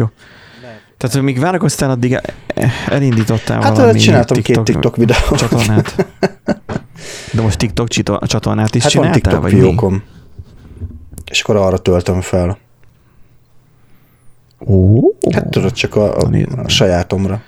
Jó. 0.00 0.08
Tehát, 0.96 1.16
hogy 1.16 1.24
míg 1.24 1.38
várakoztál, 1.38 1.90
addig 1.90 2.20
elindítottál 2.88 3.62
hát, 3.62 3.76
valami 3.76 3.98
csináltam 3.98 4.36
TikTok 4.36 4.64
két 4.64 4.74
TikTok 4.74 4.96
videót. 4.96 5.36
Csatornát. 5.36 5.94
De 7.34 7.42
most 7.42 7.58
TikTok 7.58 7.88
csatornát 8.26 8.74
is 8.74 8.82
hát 8.82 8.90
csináltál, 8.90 9.14
TikTok 9.14 9.40
vagy 9.42 9.52
fiókom. 9.52 9.92
mi? 9.92 10.00
És 11.30 11.40
akkor 11.40 11.56
arra 11.56 11.78
töltöm 11.78 12.20
fel. 12.20 12.58
Ó, 14.66 15.00
hát 15.32 15.48
tudod, 15.48 15.72
csak 15.72 15.96
a, 15.96 16.16
a, 16.16 16.30
a 16.56 16.68
sajátomra. 16.68 17.42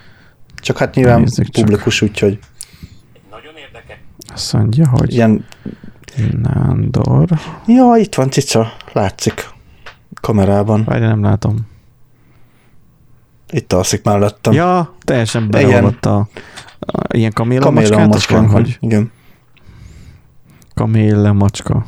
Csak 0.55 0.79
hát 0.79 0.95
nyilván 0.95 1.21
Nézzük 1.21 1.51
publikus, 1.51 2.03
úgyhogy... 2.03 2.39
Nagyon 3.31 3.53
érdekes. 3.57 3.97
Azt 4.33 4.53
mondja, 4.53 4.89
hogy... 4.89 5.13
Ilyen... 5.13 5.45
Nándor. 6.43 7.29
Ja, 7.67 7.95
itt 7.99 8.15
van 8.15 8.31
cica, 8.31 8.73
látszik 8.93 9.49
kamerában. 10.21 10.85
Várj, 10.85 11.05
nem 11.05 11.23
látom. 11.23 11.71
Itt 13.53 13.73
alszik 13.73 14.05
mellettem. 14.05 14.53
Ja, 14.53 14.95
teljesen 15.05 15.51
beleolvadt 15.51 16.07
a, 16.07 16.29
a, 16.81 17.17
ilyen 17.17 17.33
kaméla, 17.33 17.65
kaméla 17.65 18.21
hogy... 18.51 18.79
Igen. 18.81 19.11
Kaméla 20.75 21.33
macska. 21.33 21.87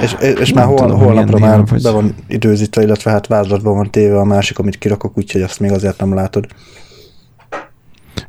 És, 0.00 0.16
és 0.20 0.52
már 0.52 0.66
hol, 0.66 0.76
tudom, 0.76 0.98
holnapra 0.98 1.38
már 1.38 1.66
vagy... 1.66 1.82
be 1.82 1.90
van 1.90 2.14
időzítve, 2.26 2.82
illetve 2.82 3.10
hát 3.10 3.26
vázlatban 3.26 3.76
van 3.76 3.90
téve 3.90 4.18
a 4.18 4.24
másik, 4.24 4.58
amit 4.58 4.78
kirakok, 4.78 5.18
úgyhogy 5.18 5.42
azt 5.42 5.60
még 5.60 5.72
azért 5.72 6.00
nem 6.00 6.14
látod. 6.14 6.46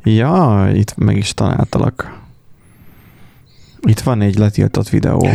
Ja, 0.02 0.68
itt 0.72 0.96
meg 0.96 1.16
is 1.16 1.34
találtalak. 1.34 2.18
Itt 3.80 4.00
van 4.00 4.20
egy 4.20 4.38
letiltott 4.38 4.88
videó. 4.88 5.28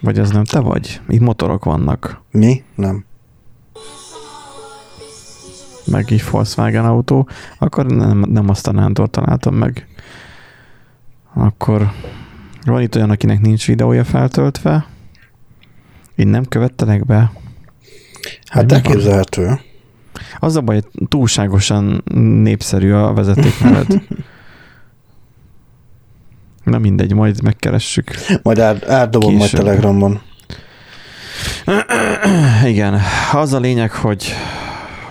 Vagy 0.00 0.18
az 0.18 0.30
nem 0.30 0.44
te 0.44 0.58
vagy? 0.58 1.00
Itt 1.08 1.20
motorok 1.20 1.64
vannak. 1.64 2.22
Mi? 2.30 2.62
Nem. 2.74 3.04
Meg 5.86 6.10
így 6.10 6.24
Volkswagen 6.30 6.84
autó. 6.84 7.28
Akkor 7.58 7.86
nem, 7.86 8.18
nem 8.18 8.48
azt 8.48 8.66
a 8.66 8.72
Nándor 8.72 9.10
találtam 9.10 9.54
meg. 9.54 9.86
Akkor 11.34 11.92
van 12.64 12.82
itt 12.82 12.96
olyan, 12.96 13.10
akinek 13.10 13.40
nincs 13.40 13.66
videója 13.66 14.04
feltöltve. 14.04 14.86
Én 16.14 16.28
nem 16.28 16.44
követtelek 16.44 17.04
be. 17.04 17.32
Hát 18.46 18.72
elképzelhető. 18.72 19.60
Az 20.38 20.56
a 20.56 20.60
baj, 20.60 20.74
hogy 20.74 21.08
túlságosan 21.08 22.02
népszerű 22.42 22.92
a 22.92 23.12
vezetékneved. 23.12 24.02
Na 26.64 26.78
mindegy, 26.78 27.14
majd 27.14 27.42
megkeressük. 27.42 28.10
Majd 28.42 28.58
átdobom 28.86 29.34
majd 29.34 29.50
Telegramon. 29.50 30.20
Igen, 32.64 33.00
az 33.32 33.52
a 33.52 33.58
lényeg, 33.58 33.90
hogy 33.90 34.34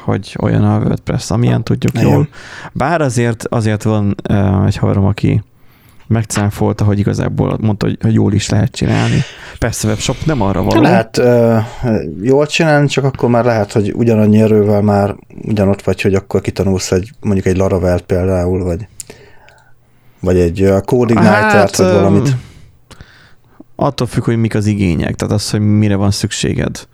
hogy 0.09 0.35
olyan 0.41 0.63
a 0.63 0.77
WordPress, 0.77 1.31
amilyen 1.31 1.63
tudjuk 1.63 1.93
Igen. 1.93 2.07
jól. 2.07 2.27
Bár 2.71 3.02
azért, 3.02 3.45
azért 3.49 3.83
van 3.83 4.15
uh, 4.29 4.65
egy 4.65 4.75
haverom, 4.75 5.05
aki 5.05 5.43
megcáfolta, 6.07 6.83
hogy 6.83 6.99
igazából 6.99 7.57
mondta, 7.61 7.85
hogy, 7.85 7.97
hogy 8.02 8.13
jól 8.13 8.33
is 8.33 8.49
lehet 8.49 8.71
csinálni. 8.71 9.21
Persze 9.59 9.87
webshop 9.87 10.17
nem 10.25 10.41
arra 10.41 10.61
való. 10.63 10.81
Lehet 10.81 11.17
uh, 11.17 11.63
jól 12.21 12.45
csinálni, 12.47 12.87
csak 12.87 13.03
akkor 13.03 13.30
már 13.30 13.45
lehet, 13.45 13.71
hogy 13.71 13.93
ugyanannyi 13.95 14.41
erővel 14.41 14.81
már 14.81 15.15
ugyanott 15.45 15.81
vagy, 15.81 16.02
hogy 16.02 16.13
akkor 16.13 16.41
kitanulsz 16.41 16.91
egy, 16.91 17.11
mondjuk 17.21 17.45
egy 17.45 17.57
Laravel 17.57 17.99
például, 17.99 18.63
vagy, 18.63 18.87
vagy 20.19 20.37
egy 20.37 20.61
uh, 20.61 20.81
CodeIgniter-t, 20.81 21.52
hát, 21.52 21.75
vagy 21.75 21.91
valamit. 21.91 22.35
Attól 23.75 24.07
függ, 24.07 24.23
hogy 24.23 24.37
mik 24.37 24.55
az 24.55 24.65
igények, 24.65 25.15
tehát 25.15 25.33
az, 25.33 25.49
hogy 25.49 25.59
mire 25.59 25.95
van 25.95 26.11
szükséged. 26.11 26.87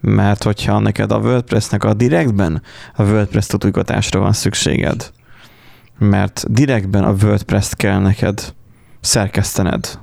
Mert 0.00 0.42
hogyha 0.42 0.78
neked 0.78 1.12
a 1.12 1.18
WordPress-nek 1.18 1.84
a 1.84 1.94
direktben 1.94 2.62
a 2.94 3.02
WordPress 3.02 3.46
tudatásra 3.46 4.20
van 4.20 4.32
szükséged, 4.32 5.10
mert 5.98 6.52
direktben 6.52 7.04
a 7.04 7.14
WordPress-t 7.22 7.76
kell 7.76 7.98
neked 7.98 8.54
szerkesztened, 9.00 9.98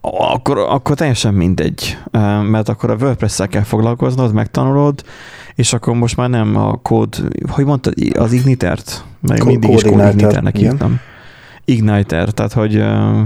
akkor, 0.00 0.58
akkor 0.58 0.96
teljesen 0.96 1.34
mindegy, 1.34 1.98
mert 2.50 2.68
akkor 2.68 2.90
a 2.90 2.94
WordPress-szel 2.94 3.48
kell 3.48 3.62
foglalkoznod, 3.62 4.32
megtanulod, 4.32 5.04
és 5.54 5.72
akkor 5.72 5.94
most 5.94 6.16
már 6.16 6.28
nem 6.28 6.56
a 6.56 6.76
kód, 6.76 7.28
hogy 7.48 7.64
mondtad, 7.64 7.94
az 8.18 8.32
Ignitert? 8.32 9.04
Meg 9.20 9.44
mindig 9.44 9.70
is 9.70 9.82
kód 9.82 10.06
Igniternek 10.06 10.56
hívtam. 10.56 11.00
Igniter, 11.64 12.30
tehát 12.30 12.52
hogy 12.52 12.76
uh, 12.76 13.20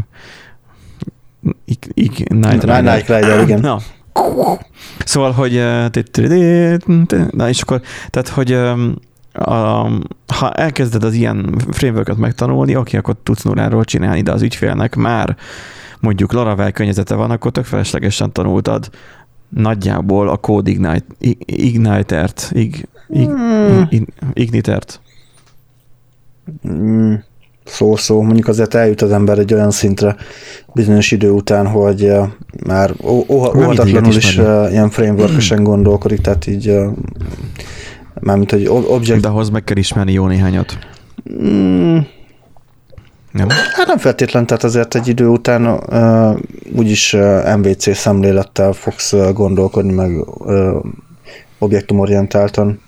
Ignite 1.95 2.77
Rider. 2.79 3.43
igen. 3.43 3.61
Na, 3.61 3.79
Szóval, 5.05 5.33
hogy 5.33 5.53
na 7.31 7.49
és 7.49 7.63
akkor, 7.63 7.81
tehát, 8.11 8.29
hogy 8.29 8.53
a, 9.33 9.91
ha 10.27 10.53
elkezded 10.53 11.05
az 11.05 11.15
ilyen 11.15 11.55
framework 11.71 12.17
megtanulni, 12.17 12.77
oké, 12.77 12.97
akkor 12.97 13.17
tudsz 13.23 13.43
nulláról 13.43 13.85
csinálni, 13.85 14.23
de 14.23 14.33
az 14.33 14.43
ügyfélnek 14.43 14.97
már 14.97 15.37
mondjuk 16.01 16.33
Laravel 16.33 16.73
környezete 16.73 17.15
van, 17.15 17.31
akkor 17.31 17.53
tök 17.53 17.65
feleslegesen 17.65 18.33
tanultad 18.33 18.91
nagyjából 19.49 20.29
a 20.29 20.37
Code 20.37 20.71
Ignite, 20.71 21.05
Igniter-t, 21.45 22.51
ig, 22.53 22.89
ig, 23.09 23.29
hmm. 23.29 23.89
Ignitert. 24.33 25.01
Szó-szó, 27.65 28.23
mondjuk 28.23 28.49
azért 28.49 28.75
eljut 28.75 29.03
az 29.03 29.11
ember 29.11 29.39
egy 29.39 29.55
olyan 29.55 29.71
szintre 29.71 30.17
bizonyos 30.75 31.11
idő 31.11 31.31
után, 31.31 31.67
hogy 31.67 32.03
uh, 32.03 32.29
már 32.67 32.95
óhatatlanul 33.29 34.15
is 34.15 34.39
uh, 34.39 34.69
ilyen 34.71 34.91
framework 34.91 35.55
gondolkodik, 35.63 36.21
tehát 36.21 36.47
így 36.47 36.69
uh, 36.69 36.93
mármint, 38.21 38.51
hogy 38.51 38.67
object... 38.69 39.21
De 39.21 39.29
ahhoz 39.29 39.51
meg 39.51 39.65
kell 39.65 39.77
ismerni 39.77 40.13
jó 40.13 40.27
néhányat. 40.27 40.79
Mm, 41.33 41.99
nem? 43.33 43.49
Hát 43.49 43.87
nem 43.87 43.99
feltétlen, 43.99 44.47
tehát 44.47 44.65
azért 44.65 44.95
egy 44.95 45.09
idő 45.09 45.27
után 45.27 45.67
uh, 45.67 46.39
úgyis 46.77 47.13
uh, 47.13 47.57
MVC 47.57 47.97
szemlélettel 47.97 48.73
fogsz 48.73 49.13
uh, 49.13 49.33
gondolkodni, 49.33 49.93
meg 49.93 50.11
uh, 50.27 50.85
objektumorientáltan. 51.59 52.81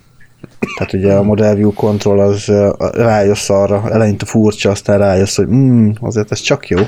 Tehát 0.77 0.93
ugye 0.93 1.13
a 1.13 1.23
Model 1.23 1.55
View 1.55 1.73
Control 1.73 2.21
az 2.21 2.53
rájössz 2.93 3.51
arra, 3.51 3.91
eleinte 3.91 4.27
furcsa, 4.27 4.71
aztán 4.71 4.99
rájössz, 4.99 5.37
hogy 5.37 5.49
mm, 5.49 5.91
azért 6.01 6.33
ez 6.33 6.41
csak 6.41 6.69
jó. 6.69 6.79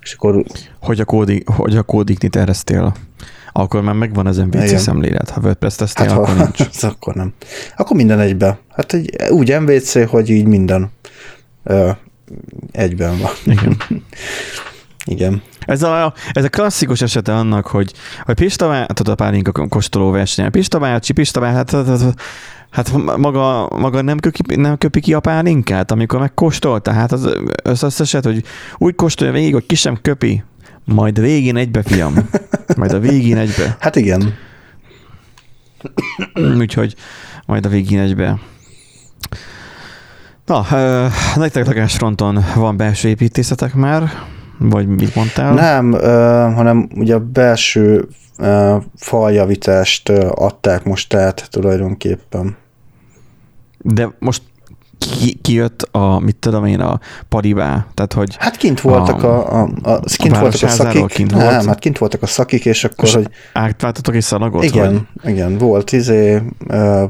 És 0.00 0.12
akkor... 0.12 0.44
Hogy 0.80 1.00
a, 1.00 1.04
kódi, 1.04 1.42
hogy 1.46 1.76
a 1.76 1.82
kódiknit 1.82 2.36
eresztél, 2.36 2.94
akkor 3.52 3.82
már 3.82 3.94
megvan 3.94 4.26
az 4.26 4.38
MVC 4.38 4.80
szemlélet. 4.80 5.30
Ha 5.30 5.40
WordPress 5.40 5.74
tesztél, 5.74 6.08
hát, 6.08 6.16
akkor 6.16 6.36
nincs. 6.36 6.60
az 6.74 6.84
akkor 6.84 7.14
nem. 7.14 7.32
Akkor 7.76 7.96
minden 7.96 8.20
egybe. 8.20 8.58
Hát 8.68 8.92
egy, 8.92 9.16
úgy 9.30 9.60
MVC, 9.60 10.08
hogy 10.08 10.30
így 10.30 10.46
minden 10.46 10.90
ö, 11.64 11.90
egyben 12.72 13.18
van. 13.18 13.30
Igen. 13.44 13.76
Igen. 15.04 15.42
Ez 15.66 15.82
a, 15.82 16.14
ez 16.32 16.44
a 16.44 16.48
klasszikus 16.48 17.02
esete 17.02 17.34
annak, 17.34 17.66
hogy, 17.66 17.92
hogy 18.24 18.34
Pista, 18.34 18.86
tudod 18.86 19.12
a 19.12 19.14
pálinka 19.14 19.66
kóstoló 19.68 20.10
versenyen, 20.10 20.50
Pista 20.50 20.78
bácsi, 20.78 21.12
Pista 21.12 21.44
hát, 21.44 21.70
hát, 21.70 21.86
hát, 21.86 22.14
hát 22.72 22.92
maga, 23.16 23.68
maga 23.78 24.02
nem, 24.02 24.18
köpi, 24.18 24.56
nem 24.56 24.78
köpi 24.78 25.00
ki 25.00 25.14
a 25.14 25.20
pálinkát, 25.20 25.90
amikor 25.90 26.20
megkóstolta, 26.20 26.92
hát 26.92 27.12
az, 27.12 27.82
összeset, 27.82 28.24
hogy 28.24 28.44
úgy 28.78 28.94
kóstolja 28.94 29.32
végig, 29.32 29.52
hogy 29.52 29.66
ki 29.66 29.74
sem 29.74 29.98
köpi, 30.02 30.44
majd 30.84 31.20
végén 31.20 31.56
egybe, 31.56 31.82
fiam. 31.82 32.14
Majd 32.76 32.92
a 32.92 32.98
végén 32.98 33.36
egybe. 33.36 33.76
Hát 33.80 33.96
igen. 33.96 34.34
Úgyhogy 36.58 36.94
majd 37.46 37.66
a 37.66 37.68
végén 37.68 37.98
egybe. 37.98 38.38
Na, 40.46 40.66
nektek 41.36 41.66
lakásfronton 41.66 42.44
van 42.54 42.76
belső 42.76 43.08
építészetek 43.08 43.74
már? 43.74 44.10
Vagy 44.58 44.86
mit 44.86 45.14
mondtál? 45.14 45.54
Nem, 45.54 45.92
hanem 46.54 46.88
ugye 46.94 47.14
a 47.14 47.20
belső 47.20 48.08
faljavítást 48.96 50.08
adták 50.28 50.84
most 50.84 51.14
át 51.14 51.48
tulajdonképpen. 51.50 52.56
De 53.82 54.14
most 54.18 54.42
ki, 55.10 55.38
ki 55.42 55.52
jött 55.52 55.82
a, 55.90 56.18
mit 56.18 56.36
tudom 56.36 56.64
én, 56.64 56.80
a 56.80 57.00
paribá, 57.28 57.86
tehát 57.94 58.12
hogy... 58.12 58.36
Hát 58.38 58.56
kint 58.56 58.80
voltak 58.80 59.22
a, 59.22 59.60
a, 59.60 59.68
a, 59.82 59.90
a 59.90 60.00
kint 60.16 60.36
a 60.36 60.40
voltak 60.40 60.62
a 60.62 60.68
szakik, 60.68 61.06
kint 61.06 61.32
volt. 61.32 61.50
nem, 61.50 61.66
hát 61.66 61.78
kint 61.78 61.98
voltak 61.98 62.22
a 62.22 62.26
szakik, 62.26 62.64
és 62.64 62.84
akkor, 62.84 63.04
és 63.04 63.14
hogy... 63.14 63.28
Átváltatok 63.52 64.14
egy 64.14 64.22
szalagot? 64.22 64.64
Igen, 64.64 65.08
vagy? 65.22 65.32
igen, 65.32 65.58
volt 65.58 65.92
izé, 65.92 66.42
uh, 66.68 67.02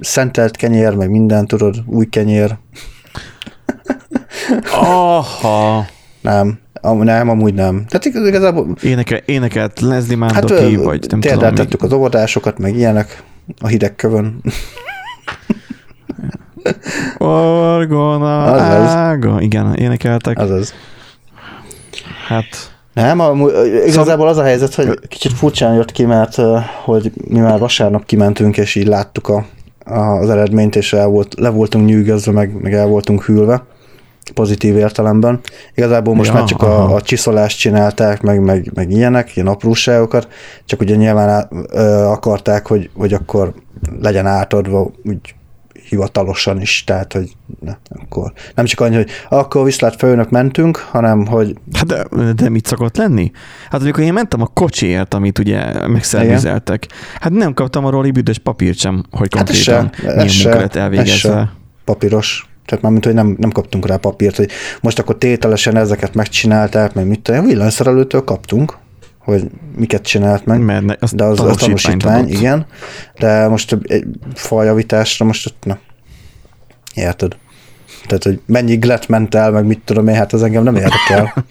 szentelt 0.00 0.56
kenyér, 0.56 0.94
meg 0.94 1.10
minden, 1.10 1.46
tudod, 1.46 1.76
új 1.86 2.06
kenyér. 2.06 2.56
Aha. 4.72 5.86
nem, 6.20 6.58
Am, 6.80 7.02
nem, 7.02 7.28
amúgy 7.28 7.54
nem. 7.54 7.84
Tehát 7.88 8.04
igazából... 8.26 8.76
Éneke, 8.82 9.22
énekelt 9.24 9.80
Leslie 9.80 10.16
Mandoki, 10.16 10.74
hát, 10.74 10.84
vagy 10.84 11.06
nem 11.10 11.20
tudom. 11.20 11.54
tettük 11.54 11.82
az 11.82 11.92
óvodásokat, 11.92 12.58
meg 12.58 12.76
ilyenek 12.76 13.22
a 13.60 13.66
hideg 13.66 13.96
kövön. 13.96 14.40
Orgona 17.18 18.26
ága. 18.90 19.40
Igen, 19.40 19.74
énekeltek. 19.74 20.38
Azaz. 20.38 20.74
Hát 22.26 22.46
Nem, 22.94 23.20
amú- 23.20 23.52
igazából 23.86 24.28
az 24.28 24.36
a 24.36 24.42
helyzet, 24.42 24.74
hogy 24.74 24.98
kicsit 25.08 25.32
furcsán 25.32 25.74
jött 25.74 25.92
ki, 25.92 26.04
mert 26.04 26.36
hogy 26.84 27.12
mi 27.28 27.38
már 27.38 27.58
vasárnap 27.58 28.04
kimentünk, 28.04 28.56
és 28.56 28.74
így 28.74 28.86
láttuk 28.86 29.28
a, 29.28 29.44
a, 29.84 29.98
az 29.98 30.30
eredményt, 30.30 30.76
és 30.76 30.92
el 30.92 31.06
volt, 31.06 31.34
le 31.38 31.48
voltunk 31.48 31.86
nyűgözve, 31.86 32.32
meg, 32.32 32.62
meg 32.62 32.74
el 32.74 32.86
voltunk 32.86 33.24
hűlve, 33.24 33.62
pozitív 34.34 34.76
értelemben. 34.76 35.40
Igazából 35.74 36.14
most 36.14 36.28
Ja, 36.30 36.34
már 36.34 36.44
csak 36.44 36.62
aha. 36.62 36.72
a, 36.82 36.94
a 36.94 37.00
csiszolást 37.02 37.58
csinálták, 37.58 38.20
meg, 38.22 38.40
meg, 38.40 38.70
meg 38.74 38.90
ilyenek, 38.90 39.36
ilyen 39.36 39.48
apróságokat, 39.48 40.28
csak 40.64 40.80
ugye 40.80 40.94
nyilván 40.96 41.28
á- 41.28 41.50
ö, 41.70 41.82
akarták, 42.04 42.66
hogy, 42.66 42.90
hogy 42.96 43.12
akkor 43.12 43.52
legyen 44.00 44.26
átadva 44.26 44.90
úgy 45.04 45.18
hivatalosan 45.88 46.60
is, 46.60 46.84
tehát, 46.84 47.12
hogy 47.12 47.32
ne, 47.60 47.72
akkor 47.88 48.32
nem 48.54 48.64
csak 48.64 48.80
annyi, 48.80 48.94
hogy 48.94 49.10
akkor 49.28 49.64
viszlát 49.64 49.96
főnök 49.96 50.30
mentünk, 50.30 50.76
hanem, 50.76 51.26
hogy 51.26 51.54
Hát 51.72 51.86
de, 51.86 52.32
de 52.32 52.48
mit 52.48 52.66
szokott 52.66 52.96
lenni? 52.96 53.30
Hát 53.70 53.80
amikor 53.80 54.02
én 54.02 54.12
mentem 54.12 54.40
a 54.40 54.46
kocsiért, 54.46 55.14
amit 55.14 55.38
ugye 55.38 55.86
megszervizeltek, 55.88 56.86
hát 57.20 57.32
nem 57.32 57.54
kaptam 57.54 57.84
arról 57.84 58.04
egy 58.04 58.12
büdös 58.12 58.38
papírt 58.38 58.78
sem, 58.78 59.04
hogy 59.10 59.28
Hát 59.36 59.44
konkrétan 59.46 59.90
ez 60.02 60.42
milyen 60.42 60.68
elvégezve. 60.72 61.12
se. 61.14 61.52
papíros. 61.84 62.48
Tehát 62.66 62.82
már 62.82 62.92
mint, 62.92 63.04
hogy 63.04 63.14
nem, 63.14 63.36
nem 63.38 63.50
kaptunk 63.50 63.86
rá 63.86 63.96
papírt, 63.96 64.36
hogy 64.36 64.50
most 64.80 64.98
akkor 64.98 65.18
tételesen 65.18 65.76
ezeket 65.76 66.14
megcsinálták, 66.14 66.94
meg 66.94 67.06
mit 67.06 67.20
tudom, 67.20 67.46
villanyszerelőtől 67.46 68.24
kaptunk, 68.24 68.78
hogy 69.28 69.50
miket 69.76 70.02
csinált 70.02 70.46
meg. 70.46 70.60
Mert 70.60 70.84
ne, 70.84 70.94
az 71.00 71.12
de 71.12 71.24
az, 71.24 71.36
tanúsítványt 71.36 71.72
tanúsítvány, 71.72 72.18
adott. 72.18 72.30
igen. 72.30 72.66
De 73.18 73.48
most 73.48 73.78
egy 73.82 74.04
faljavításra 74.34 75.26
most 75.26 75.46
ott, 75.46 75.64
na, 75.64 75.78
érted? 76.94 77.36
Tehát, 78.06 78.22
hogy 78.22 78.40
mennyi 78.46 78.76
glet 78.76 79.08
ment 79.08 79.34
el, 79.34 79.50
meg 79.50 79.66
mit 79.66 79.80
tudom 79.84 80.08
én, 80.08 80.14
hát 80.14 80.32
ez 80.32 80.42
engem 80.42 80.62
nem 80.62 80.76
érdekel. 80.76 81.34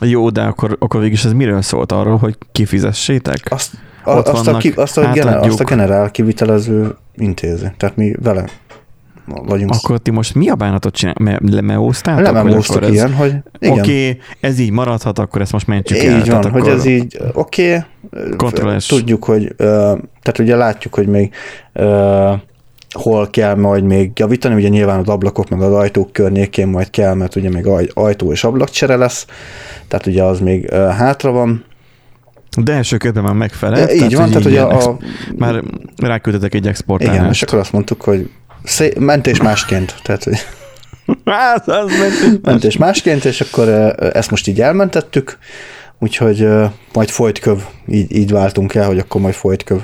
Jó, 0.00 0.30
de 0.30 0.42
akkor, 0.42 0.76
akkor 0.80 1.00
végig 1.00 1.18
ez 1.24 1.32
miről 1.32 1.62
szólt 1.62 1.92
arról, 1.92 2.16
hogy 2.16 2.36
kifizessétek? 2.52 3.40
Azt, 3.48 3.72
a, 4.04 4.10
azt, 4.10 4.26
a, 4.26 4.32
vannak, 4.32 4.60
ki, 4.60 4.72
azt, 4.76 4.98
a 4.98 5.10
gener, 5.12 5.36
azt 5.36 5.60
a 5.60 5.64
generál 5.64 6.10
kivitelező 6.10 6.96
intéző. 7.16 7.74
Tehát 7.76 7.96
mi 7.96 8.14
vele 8.22 8.44
vagyunk. 9.46 9.70
Akkor 9.70 9.98
ti 9.98 10.10
most 10.10 10.34
mi 10.34 10.48
a 10.48 10.54
bánatot 10.54 10.94
csinál? 10.94 11.14
Me, 11.20 11.38
lemeóztátok? 11.42 12.36
akkor 12.36 12.82
ez- 12.82 12.92
ilyen, 12.92 13.14
hogy 13.14 13.34
igen. 13.58 13.78
Oké, 13.78 14.08
okay, 14.08 14.20
ez 14.40 14.58
így 14.58 14.70
maradhat, 14.70 15.18
akkor 15.18 15.40
ezt 15.40 15.52
most 15.52 15.66
mentjük 15.66 15.98
el. 15.98 16.18
Így 16.18 16.28
van, 16.28 16.40
Tehát 16.40 16.44
hogy 16.44 16.60
akkor 16.60 16.72
ez 16.72 16.84
így, 16.84 17.18
oké, 17.32 17.84
okay, 18.36 18.76
tudjuk, 18.88 19.24
hogy, 19.24 19.54
tehát 19.56 20.38
ugye 20.38 20.56
látjuk, 20.56 20.94
hogy 20.94 21.06
még 21.06 21.32
hol 22.94 23.28
kell 23.30 23.54
majd 23.54 23.84
még 23.84 24.10
javítani, 24.14 24.54
ugye 24.54 24.68
nyilván 24.68 24.98
az 24.98 25.08
ablakok 25.08 25.48
meg 25.48 25.60
az 25.60 25.72
ajtók 25.72 26.12
környékén 26.12 26.68
majd 26.68 26.90
kell, 26.90 27.14
mert 27.14 27.36
ugye 27.36 27.50
még 27.50 27.66
aj, 27.66 27.88
ajtó 27.94 28.32
és 28.32 28.44
ablakcsere 28.44 28.96
lesz, 28.96 29.26
tehát 29.88 30.06
ugye 30.06 30.22
az 30.22 30.40
még 30.40 30.70
hátra 30.72 31.30
van. 31.30 31.64
De 32.62 32.72
első 32.72 32.96
körben 32.96 33.22
már 33.22 33.34
megfelelt. 33.34 33.92
Így 33.92 34.16
van, 34.16 34.28
tehát 34.28 34.44
ugye 34.44 34.62
a, 34.62 34.72
ex- 34.72 34.90
Már 35.36 35.62
ráküldtetek 35.96 36.54
egy 36.54 36.60
igen, 36.60 36.70
exportálást. 36.70 37.30
és 37.30 37.42
akkor 37.42 37.58
azt 37.58 37.72
mondtuk, 37.72 38.02
hogy 38.02 38.30
szé- 38.64 38.98
mentés 38.98 39.40
másként, 39.40 39.94
tehát 40.02 40.24
hogy 40.24 40.38
Hát, 41.24 41.68
az 41.68 41.90
ment. 41.98 42.42
mentés 42.46 42.76
másként, 42.76 43.24
és 43.24 43.40
akkor 43.40 43.68
ezt 44.14 44.30
most 44.30 44.46
így 44.46 44.60
elmentettük, 44.60 45.38
úgyhogy 45.98 46.48
majd 46.92 47.08
folytköv, 47.08 47.58
így, 47.86 48.16
így 48.16 48.30
váltunk 48.30 48.74
el, 48.74 48.86
hogy 48.86 48.98
akkor 48.98 49.20
majd 49.20 49.34
folytköv. 49.34 49.80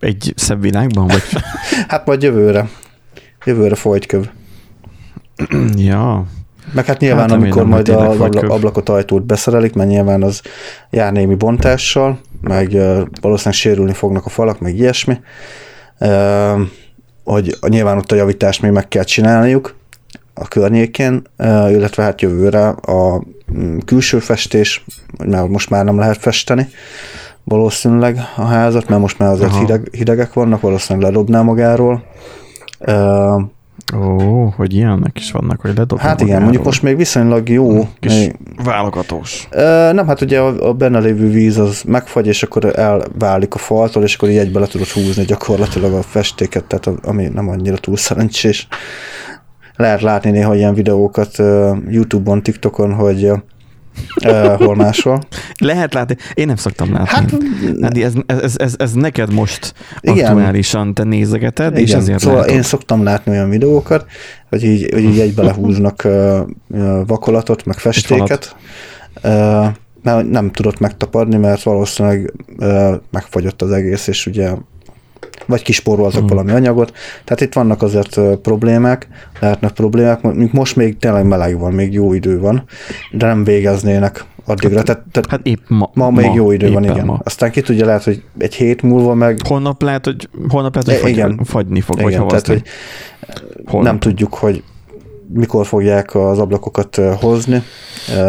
Egy 0.00 0.32
szebb 0.36 0.60
világban? 0.60 1.06
Vagy? 1.06 1.22
Hát 1.88 2.06
majd 2.06 2.22
jövőre. 2.22 2.68
Jövőre 3.44 3.74
folytköv. 3.74 4.26
ja. 5.76 6.24
Meg 6.72 6.84
hát 6.84 7.00
nyilván, 7.00 7.20
Hát 7.20 7.30
amikor 7.38 7.64
majd 7.64 7.74
hogy 7.74 7.84
tényleg 7.84 8.04
az 8.08 8.14
abla- 8.14 8.26
folytköv. 8.32 8.50
ablakot, 8.50 8.88
ajtót 8.88 9.26
beszerelik, 9.26 9.72
mert 9.74 9.88
nyilván 9.88 10.22
az 10.22 10.42
jár 10.90 11.12
némi 11.12 11.34
bontással, 11.34 12.20
meg 12.40 12.72
ö, 12.74 13.02
valószínűleg 13.20 13.58
sérülni 13.58 13.92
fognak 13.92 14.26
a 14.26 14.28
falak, 14.28 14.60
meg 14.60 14.76
ilyesmi. 14.76 15.20
Hogy 17.24 17.56
nyilván 17.68 17.96
ott 17.98 18.12
a 18.12 18.14
javítást 18.14 18.62
még 18.62 18.70
meg 18.70 18.88
kell 18.88 19.04
csinálniuk 19.04 19.74
a 20.34 20.48
környékén, 20.48 21.22
illetve 21.68 22.02
hát 22.02 22.20
jövőre 22.20 22.68
a 22.68 23.22
mm, 23.52 23.78
külső 23.78 24.18
festés, 24.18 24.84
mert 25.24 25.48
most 25.48 25.70
már 25.70 25.84
nem 25.84 25.98
lehet 25.98 26.16
festeni, 26.16 26.68
valószínűleg 27.44 28.16
a 28.36 28.44
házat, 28.44 28.88
mert 28.88 29.00
most 29.00 29.18
már 29.18 29.30
azért 29.30 29.50
Aha. 29.50 29.60
hideg, 29.60 29.88
hidegek 29.92 30.32
vannak, 30.32 30.60
valószínűleg 30.60 31.10
ledobná 31.10 31.42
magáról. 31.42 32.02
Ó, 33.96 34.44
hogy 34.56 34.74
ilyenek 34.74 35.18
is 35.18 35.30
vannak, 35.32 35.60
hogy 35.60 35.70
ledobnak 35.76 36.00
Hát 36.08 36.20
igen, 36.20 36.42
mondjuk 36.42 36.64
most 36.64 36.82
még 36.82 36.96
viszonylag 36.96 37.48
jó. 37.48 37.88
Kis 38.00 38.14
Még, 38.18 38.36
válogatós. 38.64 39.48
ö, 39.50 39.90
nem, 39.92 40.06
hát 40.06 40.20
ugye 40.20 40.40
a, 40.40 40.68
a 40.68 40.72
benne 40.72 40.98
lévő 40.98 41.28
víz 41.30 41.58
az 41.58 41.82
megfagy, 41.86 42.26
és 42.26 42.42
akkor 42.42 42.78
elválik 42.78 43.54
a 43.54 43.58
faltól, 43.58 44.02
és 44.02 44.14
akkor 44.14 44.28
így 44.28 44.36
egybe 44.36 44.60
le 44.60 44.66
tudod 44.66 44.86
húzni 44.86 45.24
gyakorlatilag 45.24 45.92
a 45.92 46.02
festéket, 46.02 46.64
tehát 46.64 46.86
a- 46.86 47.08
ami 47.08 47.28
nem 47.34 47.48
annyira 47.48 47.76
túl 47.76 47.96
szerencsés. 47.96 48.68
Lehet 49.76 50.00
látni 50.00 50.30
néha 50.30 50.54
ilyen 50.54 50.74
videókat 50.74 51.38
ö, 51.38 51.76
YouTube-on, 51.88 52.42
TikTokon, 52.42 52.92
hogy 52.92 53.32
ö, 54.24 54.54
hol 54.58 54.76
máshol. 54.76 55.20
Lehet 55.58 55.94
látni, 55.94 56.16
én 56.34 56.46
nem 56.46 56.56
szoktam 56.56 56.92
látni. 56.92 57.08
Hát, 57.08 57.32
Andi, 57.80 58.02
ez, 58.04 58.12
ez, 58.26 58.54
ez, 58.56 58.74
ez 58.78 58.92
neked 58.92 59.32
most 59.32 59.74
Igen. 60.00 60.26
aktuálisan 60.26 60.94
te 60.94 61.04
nézegeted, 61.04 61.78
és 61.78 61.88
Igen, 61.88 62.00
ezért 62.00 62.18
szóval 62.18 62.38
látod. 62.40 62.54
én 62.54 62.62
szoktam 62.62 63.02
látni 63.02 63.32
olyan 63.32 63.50
videókat, 63.50 64.06
hogy 64.48 64.64
így, 64.64 64.88
hogy 64.92 65.02
így 65.02 65.18
egybe 65.18 65.42
lehúznak 65.42 66.04
ö, 66.04 66.40
ö, 66.70 67.02
vakolatot, 67.06 67.64
meg 67.64 67.78
festéket, 67.78 68.56
ö, 69.22 69.64
mert 70.02 70.30
nem 70.30 70.50
tudott 70.50 70.78
megtapadni, 70.78 71.36
mert 71.36 71.62
valószínűleg 71.62 72.34
ö, 72.58 72.94
megfagyott 73.10 73.62
az 73.62 73.70
egész, 73.70 74.06
és 74.06 74.26
ugye 74.26 74.50
vagy 75.50 75.62
kispóroltak 75.62 76.18
Hmm. 76.18 76.26
valami 76.28 76.52
anyagot. 76.52 76.92
Tehát 77.24 77.40
itt 77.40 77.52
vannak 77.52 77.82
azért 77.82 78.20
problémák, 78.42 79.08
lehetnek 79.40 79.70
problémák, 79.72 80.22
mondjuk 80.22 80.52
most 80.52 80.76
még 80.76 80.96
tényleg 80.98 81.26
meleg 81.26 81.58
van, 81.58 81.72
még 81.72 81.92
jó 81.92 82.12
idő 82.12 82.40
van, 82.40 82.64
de 83.10 83.26
nem 83.26 83.44
végeznének 83.44 84.24
addigra. 84.44 84.82
Tehát, 84.82 85.02
tehát 85.12 85.30
Hát 85.30 85.40
épp 85.46 85.60
ma. 85.68 85.90
ma, 85.94 86.10
még 86.10 86.34
jó 86.34 86.50
idő 86.52 86.72
van, 86.72 86.84
igen. 86.84 87.04
Ma. 87.04 87.20
Aztán 87.24 87.50
ki 87.50 87.60
tudja, 87.60 87.86
lehet, 87.86 88.04
hogy 88.04 88.22
egy 88.38 88.54
hét 88.54 88.82
múlva 88.82 89.14
meg 89.14 89.38
Holnap 89.48 89.82
lehet, 89.82 90.04
hogy, 90.04 90.28
holnap 90.48 90.74
lehet, 90.74 90.88
hogy 90.88 90.98
E, 90.98 91.00
fagy, 91.00 91.10
igen. 91.10 91.40
fagyni 91.44 91.80
fog, 91.80 92.00
vagy 92.00 92.12
igen, 92.12 92.28
tehát, 92.28 92.46
havaszni. 92.46 92.52
hogy 92.54 93.64
Holnap. 93.66 93.90
nem 93.90 93.98
tudjuk, 93.98 94.34
hogy 94.34 94.62
mikor 95.32 95.66
fogják 95.66 96.14
az 96.14 96.38
ablakokat 96.38 96.96
hozni. 97.20 97.62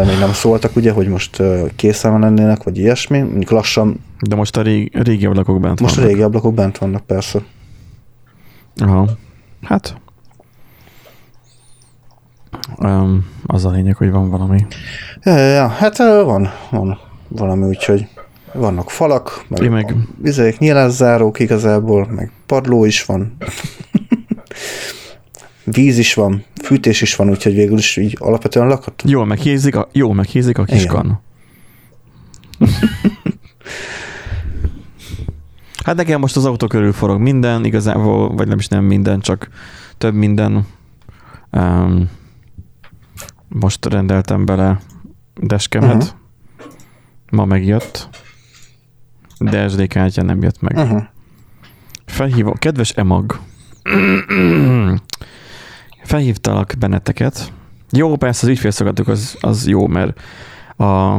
Még 0.06 0.18
nem 0.18 0.32
szóltak, 0.32 0.76
ugye, 0.76 0.92
hogy 0.92 1.08
most 1.08 1.42
készen 1.76 2.18
lennének, 2.18 2.62
vagy 2.62 2.78
ilyesmi. 2.78 3.18
Mondjuk 3.20 3.50
lassan, 3.50 4.04
De 4.28 4.34
most 4.36 4.56
a 4.56 4.62
régi, 4.62 4.90
régi 4.92 5.26
ablakok 5.26 5.60
bent 5.60 5.80
most 5.80 5.92
a 5.92 5.96
vannak. 5.96 6.10
régi 6.10 6.22
ablakok 6.24 6.54
bent 6.54 6.78
vannak 6.78 7.06
persze. 7.06 7.42
Aha. 8.76 9.08
Hát. 9.62 9.94
Um, 12.78 13.26
az 13.46 13.64
a 13.64 13.70
lényeg, 13.70 13.96
hogy 13.96 14.10
van 14.10 14.30
valami. 14.30 14.66
Ja, 15.22 15.36
ja, 15.36 15.46
ja, 15.52 15.66
hát 15.68 15.96
van, 15.98 16.48
van 16.70 16.98
valami, 17.28 17.66
úgyhogy 17.66 18.06
vannak 18.54 18.90
falak, 18.90 19.44
meg, 19.48 19.62
Én 19.62 19.70
meg- 19.70 19.96
vizék, 20.22 20.58
nyílászárók 20.58 21.38
igazából, 21.38 22.06
meg 22.10 22.30
padló 22.46 22.84
is 22.84 23.04
van. 23.04 23.36
Víz 25.64 25.98
is 25.98 26.14
van, 26.14 26.44
fűtés 26.62 27.02
is 27.02 27.16
van, 27.16 27.30
úgyhogy 27.30 27.54
végül 27.54 27.78
is 27.78 27.96
így 27.96 28.16
alapvetően 28.20 28.66
lakhat. 28.66 29.02
Jól 29.06 29.24
meghézik 29.24 29.76
a, 29.76 29.88
jól 29.92 30.14
meghézik 30.14 30.58
a 30.58 30.64
kis 30.64 30.82
Igen. 30.82 30.94
kan. 30.94 31.20
hát 35.84 35.96
nekem 35.96 36.20
most 36.20 36.36
az 36.36 36.44
autó 36.44 36.66
körül 36.66 36.92
forog 36.92 37.20
minden, 37.20 37.64
igazából, 37.64 38.34
vagy 38.34 38.48
nem 38.48 38.58
is 38.58 38.68
nem 38.68 38.84
minden, 38.84 39.20
csak 39.20 39.48
több 39.98 40.14
minden. 40.14 40.66
Um, 41.50 42.10
most 43.48 43.86
rendeltem 43.86 44.44
bele 44.44 44.80
deskemet. 45.34 45.94
Uh-huh. 45.94 46.08
Ma 47.30 47.44
megjött. 47.44 48.08
De 49.38 49.68
SD 49.68 49.86
kártya 49.86 50.22
nem 50.22 50.42
jött 50.42 50.60
meg. 50.60 50.76
Uh-huh. 50.76 51.02
Felhívom, 52.06 52.54
kedves 52.54 52.90
Emag, 52.90 53.40
felhívtalak 56.02 56.74
benneteket. 56.78 57.52
Jó, 57.90 58.16
persze 58.16 58.46
az 58.46 58.52
ügyfélszolgálatuk 58.52 59.08
az, 59.08 59.36
az 59.40 59.66
jó, 59.66 59.86
mert 59.86 60.20
a 60.76 61.18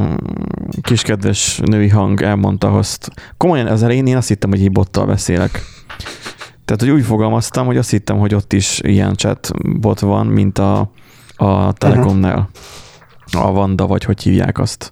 kis 0.81 1.01
kedves 1.01 1.59
női 1.63 1.89
hang 1.89 2.21
elmondta 2.21 2.77
azt. 2.77 3.11
Komolyan 3.37 3.67
az 3.67 3.83
elején 3.83 4.07
én 4.07 4.17
azt 4.17 4.27
hittem, 4.27 4.49
hogy 4.49 4.71
bottal 4.71 5.05
beszélek. 5.05 5.61
Tehát, 6.65 6.81
hogy 6.81 6.89
úgy 6.89 7.05
fogalmaztam, 7.05 7.65
hogy 7.65 7.77
azt 7.77 7.89
hittem, 7.89 8.17
hogy 8.17 8.35
ott 8.35 8.53
is 8.53 8.79
ilyen 8.83 9.15
chatbot 9.15 9.99
van, 9.99 10.27
mint 10.27 10.57
a, 10.57 10.91
a 11.35 11.73
Telekomnál. 11.73 12.49
A 13.31 13.51
Vanda, 13.51 13.87
vagy 13.87 14.03
hogy 14.03 14.23
hívják 14.23 14.57
azt. 14.59 14.91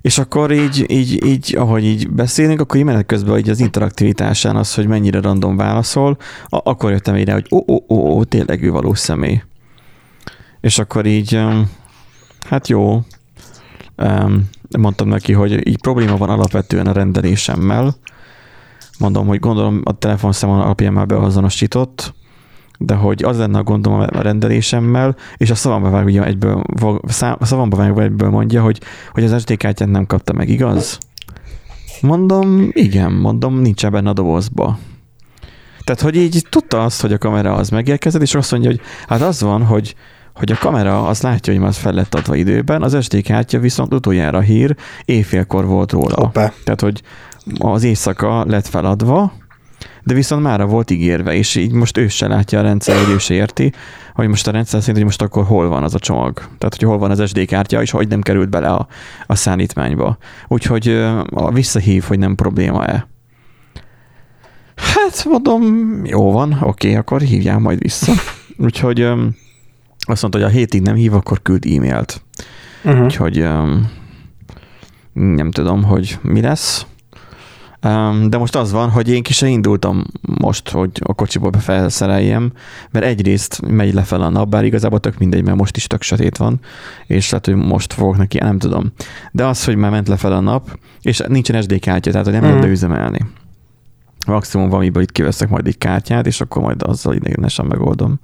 És 0.00 0.18
akkor 0.18 0.52
így, 0.52 0.84
így, 0.88 1.24
így, 1.26 1.56
ahogy 1.56 1.84
így 1.84 2.10
beszélünk, 2.10 2.60
akkor 2.60 2.76
így 2.78 2.84
menet 2.84 3.06
közben 3.06 3.38
így 3.38 3.48
az 3.48 3.60
interaktivitásán 3.60 4.56
az, 4.56 4.74
hogy 4.74 4.86
mennyire 4.86 5.20
random 5.20 5.56
válaszol, 5.56 6.16
a- 6.48 6.70
akkor 6.70 6.90
jöttem 6.90 7.16
ide, 7.16 7.32
hogy 7.32 7.46
ó, 7.50 7.58
ó, 7.72 7.74
ó, 7.88 7.96
ó, 7.96 8.24
tényleg 8.24 8.62
ő 8.62 8.70
valós 8.70 8.98
személy. 8.98 9.42
És 10.60 10.78
akkor 10.78 11.06
így, 11.06 11.40
hát 12.48 12.68
jó. 12.68 13.00
Mondtam 14.78 15.08
neki, 15.08 15.32
hogy 15.32 15.68
így 15.68 15.80
probléma 15.80 16.16
van 16.16 16.28
alapvetően 16.30 16.86
a 16.86 16.92
rendelésemmel. 16.92 17.94
Mondom, 18.98 19.26
hogy 19.26 19.40
gondolom 19.40 19.80
a 19.84 19.92
telefonszámon 19.92 20.60
alapján 20.60 20.92
már 20.92 21.06
beazonosított, 21.06 22.14
de 22.82 22.94
hogy 22.94 23.22
az 23.22 23.38
lenne 23.38 23.58
a 23.58 23.62
gondom 23.62 23.92
a 23.92 24.20
rendelésemmel, 24.20 25.16
és 25.36 25.50
a 25.50 25.54
szavamba 25.54 25.90
vágja 25.90 26.24
egyből, 26.24 26.62
a 27.38 27.44
szavamba 27.44 27.76
vágja 27.76 28.02
egyből 28.02 28.30
mondja, 28.30 28.62
hogy, 28.62 28.80
hogy 29.12 29.24
az 29.24 29.40
SD 29.40 29.56
kártyát 29.56 29.88
nem 29.88 30.06
kapta 30.06 30.32
meg, 30.32 30.48
igaz? 30.48 30.98
Mondom, 32.00 32.68
igen, 32.72 33.12
mondom, 33.12 33.58
nincs 33.58 33.84
ebben 33.84 34.06
a 34.06 34.12
dobozba. 34.12 34.78
Tehát, 35.84 36.00
hogy 36.00 36.16
így 36.16 36.46
tudta 36.48 36.84
azt, 36.84 37.00
hogy 37.00 37.12
a 37.12 37.18
kamera 37.18 37.54
az 37.54 37.68
megérkezett, 37.68 38.22
és 38.22 38.34
azt 38.34 38.50
mondja, 38.50 38.70
hogy 38.70 38.80
hát 39.06 39.20
az 39.20 39.40
van, 39.40 39.62
hogy, 39.62 39.94
hogy 40.34 40.52
a 40.52 40.58
kamera 40.58 41.06
az 41.06 41.20
látja, 41.20 41.52
hogy 41.52 41.62
már 41.62 41.72
fel 41.72 41.92
lett 41.92 42.14
adva 42.14 42.34
időben, 42.34 42.82
az 42.82 42.96
SD 43.00 43.22
kártya 43.22 43.58
viszont 43.58 43.94
utoljára 43.94 44.40
hír 44.40 44.76
éjfélkor 45.04 45.66
volt 45.66 45.92
róla. 45.92 46.14
Hoppá. 46.14 46.52
Tehát, 46.64 46.80
hogy 46.80 47.02
az 47.58 47.82
éjszaka 47.82 48.44
lett 48.44 48.66
feladva, 48.66 49.32
de 50.04 50.14
viszont 50.14 50.42
mára 50.42 50.66
volt 50.66 50.90
ígérve, 50.90 51.34
és 51.34 51.54
így 51.54 51.72
most 51.72 51.96
ő 51.96 52.08
se 52.08 52.26
látja 52.26 52.58
a 52.58 52.62
rendszer, 52.62 52.96
hogy 53.04 53.14
ő 53.14 53.18
se 53.18 53.34
érti, 53.34 53.72
hogy 54.14 54.28
most 54.28 54.46
a 54.46 54.50
rendszer 54.50 54.80
szerint, 54.80 54.96
hogy 54.96 55.06
most 55.06 55.22
akkor 55.22 55.44
hol 55.44 55.68
van 55.68 55.82
az 55.82 55.94
a 55.94 55.98
csomag. 55.98 56.34
Tehát, 56.34 56.74
hogy 56.78 56.82
hol 56.82 56.98
van 56.98 57.10
az 57.10 57.28
SD 57.28 57.44
kártya, 57.44 57.82
és 57.82 57.90
hogy 57.90 58.08
nem 58.08 58.20
került 58.20 58.50
bele 58.50 58.68
a, 58.68 58.86
a 59.26 59.34
szállítmányba. 59.34 60.18
Úgyhogy 60.48 60.88
a 61.30 61.50
visszahív, 61.52 62.04
hogy 62.04 62.18
nem 62.18 62.34
probléma-e. 62.34 63.08
Hát 64.74 65.24
mondom, 65.24 65.64
jó 66.04 66.32
van, 66.32 66.58
oké, 66.62 66.94
akkor 66.94 67.20
hívjál 67.20 67.58
majd 67.58 67.78
vissza. 67.78 68.12
Úgyhogy 68.66 69.00
azt 70.00 70.22
mondta, 70.22 70.38
hogy 70.38 70.42
a 70.42 70.48
hétig 70.48 70.82
nem 70.82 70.94
hív, 70.94 71.14
akkor 71.14 71.42
küld 71.42 71.64
e-mailt. 71.64 72.22
Uh-huh. 72.84 73.04
Úgyhogy 73.04 73.46
nem 75.12 75.50
tudom, 75.50 75.84
hogy 75.84 76.18
mi 76.22 76.40
lesz. 76.40 76.86
De 78.28 78.38
most 78.38 78.56
az 78.56 78.72
van, 78.72 78.90
hogy 78.90 79.08
én 79.08 79.22
ki 79.22 79.32
se 79.32 79.46
indultam 79.46 80.04
most, 80.20 80.70
hogy 80.70 80.90
a 81.00 81.14
kocsiból 81.14 81.50
befelszereljem, 81.50 82.52
mert 82.90 83.04
egyrészt 83.04 83.60
megy 83.66 83.94
lefel 83.94 84.22
a 84.22 84.28
nap, 84.28 84.48
bár 84.48 84.64
igazából 84.64 85.00
tök 85.00 85.18
mindegy, 85.18 85.44
mert 85.44 85.56
most 85.56 85.76
is 85.76 85.86
tök 85.86 86.02
sötét 86.02 86.36
van, 86.36 86.60
és 87.06 87.30
lehet, 87.30 87.46
hogy 87.46 87.54
most 87.54 87.92
fogok 87.92 88.16
neki, 88.16 88.38
nem 88.38 88.58
tudom. 88.58 88.92
De 89.32 89.46
az, 89.46 89.64
hogy 89.64 89.76
már 89.76 89.90
ment 89.90 90.08
lefel 90.08 90.32
a 90.32 90.40
nap, 90.40 90.78
és 91.02 91.22
nincsen 91.28 91.62
SD 91.62 91.78
kártya, 91.78 92.10
tehát 92.10 92.26
hogy 92.26 92.34
nem 92.34 92.44
mm. 92.44 92.46
lehet 92.46 92.62
beüzemelni. 92.62 93.26
Maximum 94.26 94.68
valamiből 94.68 95.02
itt 95.02 95.12
kiveszek 95.12 95.48
majd 95.48 95.66
egy 95.66 95.78
kártyát, 95.78 96.26
és 96.26 96.40
akkor 96.40 96.62
majd 96.62 96.82
azzal 96.82 97.14
idegenesen 97.14 97.66
megoldom. 97.66 98.20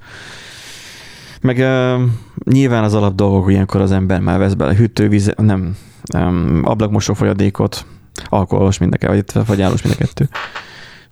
Meg 1.41 1.57
uh, 1.57 2.03
nyilván 2.45 2.85
az 2.85 2.95
alap 2.95 3.15
dolgok, 3.15 3.51
ilyenkor 3.51 3.81
az 3.81 3.93
ember 3.93 4.21
már 4.21 4.39
vesz 4.39 4.55
bele 4.55 4.75
hűtővíz, 4.75 5.33
nem, 5.37 5.77
um, 6.15 6.61
ablakmosó 6.65 7.15
folyadékot, 7.15 7.87
alkoholos 8.25 8.79
mind 8.79 8.95
a 8.95 8.97
kettő, 8.97 9.43
vagy 9.47 9.63
állós 9.63 9.83
mind 9.83 9.95
a 9.95 9.99
kettő. 9.99 10.29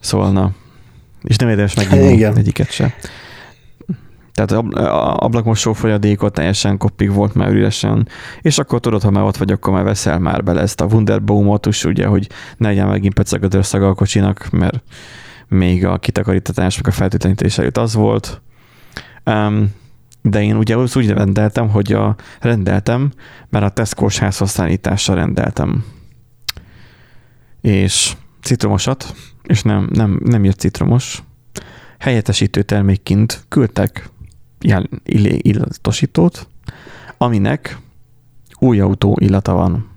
Szóval 0.01 0.33
na, 0.33 0.51
és 1.23 1.37
nem 1.37 1.49
érdemes 1.49 1.75
megnyitni 1.75 2.25
egyiket 2.25 2.71
se. 2.71 2.95
Tehát 4.33 4.65
ablakmosó 5.17 5.73
folyadékot 5.73 6.33
teljesen 6.33 6.79
kopig 6.79 7.13
volt 7.13 7.35
már 7.35 7.51
üresen, 7.51 8.09
és 8.41 8.59
akkor 8.59 8.81
tudod, 8.81 9.03
ha 9.03 9.11
már 9.11 9.25
ott 9.25 9.37
vagy, 9.37 9.53
akkor 9.53 9.73
már 9.73 9.85
veszel 9.85 10.19
már 10.19 10.43
bele 10.45 10.61
ezt 10.61 10.81
a 10.81 10.85
Wunderbaumot 10.85 11.67
is, 11.67 11.85
ugye, 11.85 12.07
hogy 12.07 12.29
ne 12.57 12.69
legyen 12.69 12.87
megint 12.87 13.15
peceg 13.15 13.45
a 13.45 13.49
dörszaga 13.49 13.89
a 13.89 13.95
kocsinak, 13.95 14.49
mert 14.51 14.83
még 15.49 15.87
a 15.87 15.99
kitakarítatás, 15.99 16.77
meg 16.77 16.87
a 16.87 16.91
feltétlenítés 16.91 17.59
előtt 17.59 17.77
az 17.77 17.95
volt. 17.95 18.41
Um, 19.25 19.73
de 20.23 20.43
én 20.43 20.57
ugye 20.57 20.77
úgy 20.77 21.11
rendeltem, 21.11 21.69
hogy 21.69 21.93
a 21.93 22.17
rendeltem, 22.41 23.13
mert 23.49 23.65
a 23.65 23.69
Tesco-s 23.69 24.19
házhasznállítással 24.19 25.15
rendeltem 25.15 25.85
és 27.65 28.17
citromosat, 28.43 29.15
és 29.43 29.63
nem, 29.63 29.89
nem, 29.93 30.21
nem 30.25 30.45
jött 30.45 30.59
citromos, 30.59 31.23
helyettesítő 31.99 32.63
termékként 32.63 33.45
küldtek 33.49 34.11
illatosítót, 35.43 36.49
aminek 37.19 37.79
új 38.59 38.81
autó 38.81 39.19
illata 39.21 39.53
van. 39.53 39.89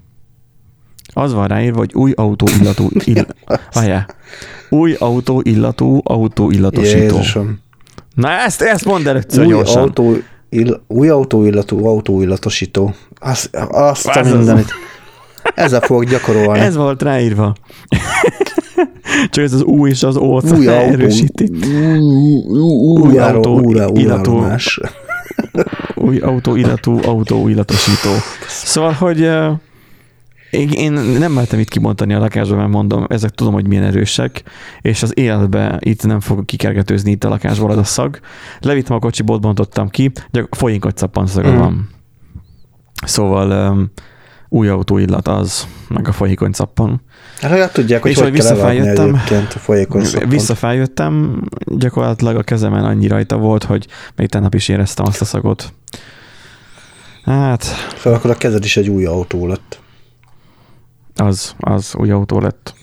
Az 1.13 1.33
van 1.33 1.47
ráírva, 1.47 1.77
hogy 1.77 1.93
új 1.93 2.11
autó 2.15 2.47
illatú, 2.59 2.89
ill... 3.05 3.25
új 4.69 4.93
autó 4.93 5.41
illatú 5.43 6.01
autó 6.03 6.49
illatosító. 6.51 7.15
Jézusom. 7.15 7.59
Na 8.15 8.29
ezt, 8.29 8.61
ezt 8.61 8.85
mondd 8.85 9.07
el 9.07 9.17
egyszer 9.17 9.45
új 9.45 9.51
gyorsan. 9.51 9.81
Autó, 9.81 10.17
ill, 10.49 10.81
új 10.87 11.09
autó 11.09 11.45
illatú 11.45 11.85
autó 11.85 12.21
illatosító. 12.21 12.93
Azt, 13.19 13.55
azt 13.69 14.07
a 14.07 14.23
mindenit. 14.23 14.73
Ezzel 15.57 15.79
fogok 15.79 16.03
gyakorolni. 16.03 16.59
Ez 16.59 16.75
volt 16.75 17.01
ráírva. 17.01 17.55
Csak 19.29 19.43
ez 19.43 19.53
az 19.53 19.61
U 19.61 19.87
és 19.87 20.03
az 20.03 20.17
O 20.17 20.25
új 20.25 20.67
autó, 20.67 20.69
erősíti. 20.69 21.51
Új 22.47 23.17
autó 23.17 23.71
illatú. 23.93 24.45
Új 25.95 26.17
autó 26.17 26.55
illatú, 26.55 26.99
autó 27.03 27.47
illatosító. 27.47 28.09
Szóval, 28.47 28.91
hogy 28.91 29.29
én 30.71 30.91
nem 30.91 31.31
mertem 31.31 31.59
itt 31.59 31.69
kimondani 31.69 32.13
a 32.13 32.19
lakásban, 32.19 32.57
mert 32.57 32.71
mondom, 32.71 33.05
ezek 33.09 33.29
tudom, 33.29 33.53
hogy 33.53 33.67
milyen 33.67 33.83
erősek, 33.83 34.43
és 34.81 35.03
az 35.03 35.17
életbe 35.17 35.77
itt 35.79 36.05
nem 36.05 36.19
fog 36.19 36.45
kikergetőzni 36.45 37.11
itt 37.11 37.23
a 37.23 37.29
lakásból 37.29 37.71
az 37.71 37.77
a 37.77 37.83
szag. 37.83 38.19
Levittem 38.59 38.95
a 38.95 38.99
kocsiból, 38.99 39.37
bontottam 39.37 39.89
ki, 39.89 40.11
gyak 40.31 40.55
folyékony 40.55 40.91
szappanszaga 40.95 41.51
mm. 41.51 41.57
van. 41.57 41.89
Szóval 43.05 43.75
új 44.49 44.67
autó 44.67 44.97
illat 44.97 45.27
az, 45.27 45.67
meg 45.87 46.07
a 46.07 46.11
folyékony 46.11 46.51
szappan. 46.51 47.01
Hát 47.41 47.51
hogy 47.51 47.71
tudják, 47.71 48.01
hogy 48.01 48.11
és 48.11 48.19
hogy 48.19 48.31
visszafeljöttem, 48.31 49.21
a 49.31 49.45
folyékony 49.47 50.03
szappan. 50.03 50.29
Visszafeljöttem, 50.29 51.41
gyakorlatilag 51.65 52.35
a 52.35 52.43
kezemen 52.43 52.83
annyi 52.83 53.07
rajta 53.07 53.37
volt, 53.37 53.63
hogy 53.63 53.87
még 54.15 54.29
tegnap 54.29 54.53
is 54.53 54.67
éreztem 54.67 55.05
azt 55.05 55.21
a 55.21 55.25
szagot. 55.25 55.73
Hát... 57.23 57.63
Szóval 57.97 58.19
akkor 58.19 58.29
a 58.31 58.37
kezed 58.37 58.63
is 58.63 58.77
egy 58.77 58.89
új 58.89 59.05
autó 59.05 59.47
lett. 59.47 59.79
Az, 61.15 61.55
az 61.57 61.95
új 61.97 62.11
autó 62.11 62.39
lett. 62.39 62.75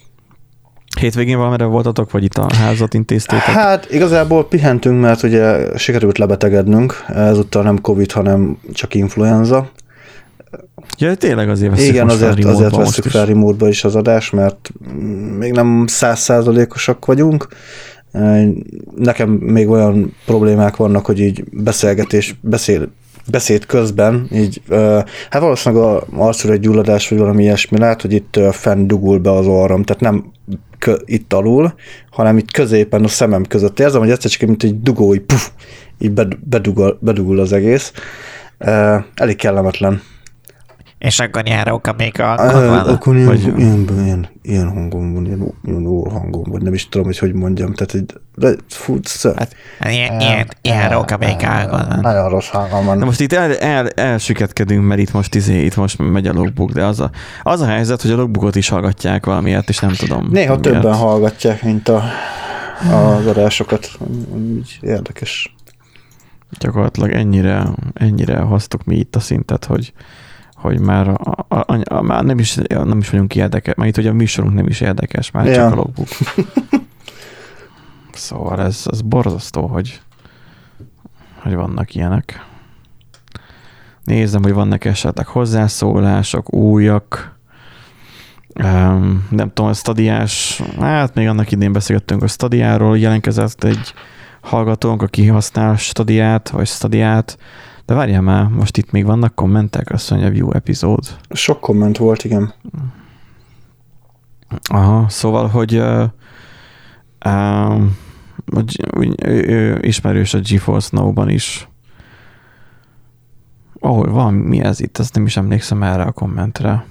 Hétvégén 1.00 1.36
valamire 1.36 1.64
voltatok, 1.64 2.10
vagy 2.10 2.24
itt 2.24 2.34
a 2.34 2.54
házat 2.54 2.94
intéztétek? 2.94 3.44
Hát 3.44 3.90
igazából 3.90 4.48
pihentünk, 4.48 5.00
mert 5.00 5.22
ugye 5.22 5.76
sikerült 5.78 6.18
lebetegednünk, 6.18 7.04
ezúttal 7.08 7.62
nem 7.62 7.80
Covid, 7.80 8.12
hanem 8.12 8.58
csak 8.72 8.94
influenza. 8.94 9.70
Ja, 10.98 11.14
tényleg 11.14 11.48
azért 11.48 11.70
veszük 11.70 11.88
Igen, 11.88 12.08
azért, 12.08 12.42
fel 12.42 12.50
azért 12.50 12.76
veszük 12.76 13.04
fel 13.04 13.26
remote 13.26 13.68
is 13.68 13.84
az 13.84 13.96
adás, 13.96 14.30
mert 14.30 14.70
még 15.38 15.52
nem 15.52 15.84
százszázalékosak 15.86 17.06
vagyunk. 17.06 17.48
Nekem 18.96 19.30
még 19.30 19.68
olyan 19.68 20.14
problémák 20.26 20.76
vannak, 20.76 21.06
hogy 21.06 21.20
így 21.20 21.44
beszélgetés, 21.52 22.34
beszél, 22.40 22.88
beszéd 23.30 23.66
közben, 23.66 24.28
így, 24.32 24.62
hát 25.30 25.40
valószínűleg 25.40 25.84
a 25.84 26.04
arcúra 26.16 26.52
egy 26.52 26.60
gyulladás, 26.60 27.08
vagy 27.08 27.18
valami 27.18 27.42
ilyesmi 27.42 27.78
lehet, 27.78 28.02
hogy 28.02 28.12
itt 28.12 28.40
fenn 28.50 28.86
dugul 28.86 29.18
be 29.18 29.32
az 29.32 29.46
orrom, 29.46 29.82
tehát 29.82 30.02
nem 30.02 30.32
kö, 30.78 30.94
itt 31.04 31.32
alul, 31.32 31.74
hanem 32.10 32.38
itt 32.38 32.50
középen 32.50 33.04
a 33.04 33.08
szemem 33.08 33.44
között 33.44 33.80
érzem, 33.80 34.00
hogy 34.00 34.10
egyszer 34.10 34.30
csak 34.30 34.48
mint 34.48 34.62
egy 34.62 34.82
dugó, 34.82 35.14
így, 35.14 35.20
puf, 35.20 35.50
így 35.98 36.12
bedugul, 36.44 36.98
bedugul 37.00 37.40
az 37.40 37.52
egész. 37.52 37.92
Elég 39.14 39.36
kellemetlen. 39.36 40.02
És 41.04 41.20
akkor 41.20 41.46
járóka 41.46 41.94
még 41.96 42.20
a 42.20 42.32
Akkor 42.32 43.16
ilyen, 43.16 43.28
vagy... 43.28 43.58
ilyen, 43.58 43.88
ilyen, 44.04 44.28
ilyen 44.42 44.68
hangom 44.68 45.14
van, 45.14 45.26
ilyen, 45.26 45.54
ilyen 45.64 45.86
ór 45.86 46.10
hangom 46.12 46.42
van, 46.46 46.60
nem 46.62 46.74
is 46.74 46.88
tudom, 46.88 47.06
hogy 47.06 47.18
hogy 47.18 47.32
mondjam. 47.32 47.74
Tehát, 47.74 48.04
de, 48.34 48.50
fú, 48.68 48.98
hát, 49.36 49.54
ilyen, 49.80 50.20
ilyen, 50.20 50.48
járóka 50.62 51.16
még 51.16 51.36
van. 51.70 51.98
Nagyon 52.00 52.28
rossz 52.28 52.48
hangom 52.48 52.84
van. 52.84 52.98
Na 52.98 53.04
most 53.04 53.20
itt 53.20 53.32
el, 53.32 53.56
el, 53.56 53.88
elsüketkedünk, 53.88 54.86
mert 54.86 55.00
itt 55.00 55.12
most, 55.12 55.34
izé, 55.34 55.64
itt 55.64 55.76
most 55.76 55.98
megy 55.98 56.26
a 56.26 56.32
logbook, 56.32 56.70
de 56.70 56.84
az 56.84 57.00
a, 57.00 57.10
az 57.42 57.60
a 57.60 57.66
helyzet, 57.66 58.02
hogy 58.02 58.10
a 58.10 58.16
logbookot 58.16 58.56
is 58.56 58.68
hallgatják 58.68 59.26
valamiért, 59.26 59.68
és 59.68 59.78
nem 59.78 59.92
tudom. 59.92 60.28
Néha 60.30 60.60
többen 60.60 60.80
miért. 60.80 60.96
hallgatják, 60.96 61.62
mint 61.62 61.88
a, 61.88 62.02
az 62.90 63.26
adásokat. 63.26 63.90
Úgy 64.34 64.78
érdekes. 64.80 65.54
Gyakorlatilag 66.58 67.10
ennyire, 67.10 67.66
ennyire 67.94 68.38
hoztuk 68.38 68.84
mi 68.84 68.96
itt 68.96 69.16
a 69.16 69.20
szintet, 69.20 69.64
hogy 69.64 69.92
hogy 70.64 70.80
már, 70.80 71.08
a, 71.08 71.46
a, 71.48 71.78
a, 71.84 72.02
már 72.02 72.24
nem, 72.24 72.38
is, 72.38 72.58
nem 72.68 72.98
is 72.98 73.10
vagyunk 73.10 73.34
érdekes, 73.34 73.74
mert 73.74 73.88
itt 73.88 73.94
hogy 73.94 74.06
a 74.06 74.12
műsorunk 74.12 74.54
nem 74.54 74.66
is 74.66 74.80
érdekes, 74.80 75.30
már 75.30 75.46
ja. 75.46 75.54
csak 75.54 75.72
a 75.72 75.74
logbook. 75.74 76.08
szóval 78.12 78.60
ez, 78.62 78.82
ez 78.90 79.00
borzasztó, 79.00 79.66
hogy, 79.66 80.00
hogy 81.42 81.54
vannak 81.54 81.94
ilyenek. 81.94 82.46
Nézem, 84.04 84.42
hogy 84.42 84.52
vannak 84.52 84.84
esetleg 84.84 85.26
hozzászólások, 85.26 86.54
újak, 86.54 87.38
um, 88.62 89.26
nem 89.30 89.52
tudom, 89.52 89.70
a 89.70 89.74
stadiás, 89.74 90.62
hát 90.80 91.14
még 91.14 91.28
annak 91.28 91.50
idén 91.50 91.72
beszélgettünk 91.72 92.22
a 92.22 92.26
stadiáról, 92.26 92.98
jelentkezett 92.98 93.64
egy 93.64 93.94
hallgatónk, 94.40 95.02
aki 95.02 95.26
használ 95.26 95.76
stadiát, 95.76 96.48
vagy 96.48 96.66
stadiát, 96.66 97.38
De 97.86 97.94
várjál 97.94 98.20
már, 98.20 98.48
most 98.48 98.76
itt 98.76 98.90
még 98.90 99.04
vannak 99.04 99.34
kommentek, 99.34 99.90
azt 99.90 100.10
mondja, 100.10 100.30
view 100.30 100.50
epizód. 100.52 101.16
Sok 101.30 101.60
komment 101.60 101.96
volt, 101.96 102.24
igen. 102.24 102.54
Aha, 104.62 105.08
szóval, 105.08 105.48
hogy 105.48 105.76
uh, 105.76 106.04
hogy 108.52 108.80
úgy, 108.96 109.14
ő, 109.26 109.48
ő 109.48 109.78
ismerős 109.82 110.34
a 110.34 110.40
GeForce 110.40 110.88
Now-ban 110.92 111.28
is. 111.28 111.68
Ahol 113.80 114.10
van, 114.10 114.34
mi 114.34 114.60
ez 114.60 114.80
itt? 114.80 114.98
Azt 114.98 115.14
nem 115.14 115.24
is 115.24 115.36
emlékszem 115.36 115.82
erre 115.82 116.02
a 116.02 116.12
kommentre. 116.12 116.86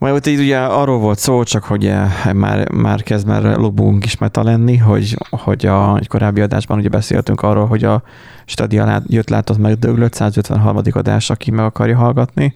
Majd 0.00 0.14
ott 0.14 0.26
így 0.26 0.38
ugye 0.38 0.58
arról 0.58 0.98
volt 0.98 1.18
szó, 1.18 1.42
csak 1.42 1.64
hogy 1.64 1.86
eh, 1.86 2.32
már, 2.32 2.70
már 2.72 3.02
kezd 3.02 3.26
már 3.26 3.42
lobunk 3.42 4.04
is 4.04 4.18
meta 4.18 4.42
lenni, 4.42 4.76
hogy, 4.76 5.16
hogy 5.30 5.66
a 5.66 5.96
egy 5.96 6.08
korábbi 6.08 6.40
adásban 6.40 6.78
ugye 6.78 6.88
beszéltünk 6.88 7.42
arról, 7.42 7.66
hogy 7.66 7.84
a 7.84 8.02
Stadia 8.44 8.84
lát, 8.84 9.02
jött 9.06 9.28
látott 9.28 9.58
meg 9.58 9.78
döglött 9.78 10.14
153. 10.14 10.80
adás, 10.90 11.30
aki 11.30 11.50
meg 11.50 11.64
akarja 11.64 11.96
hallgatni. 11.96 12.54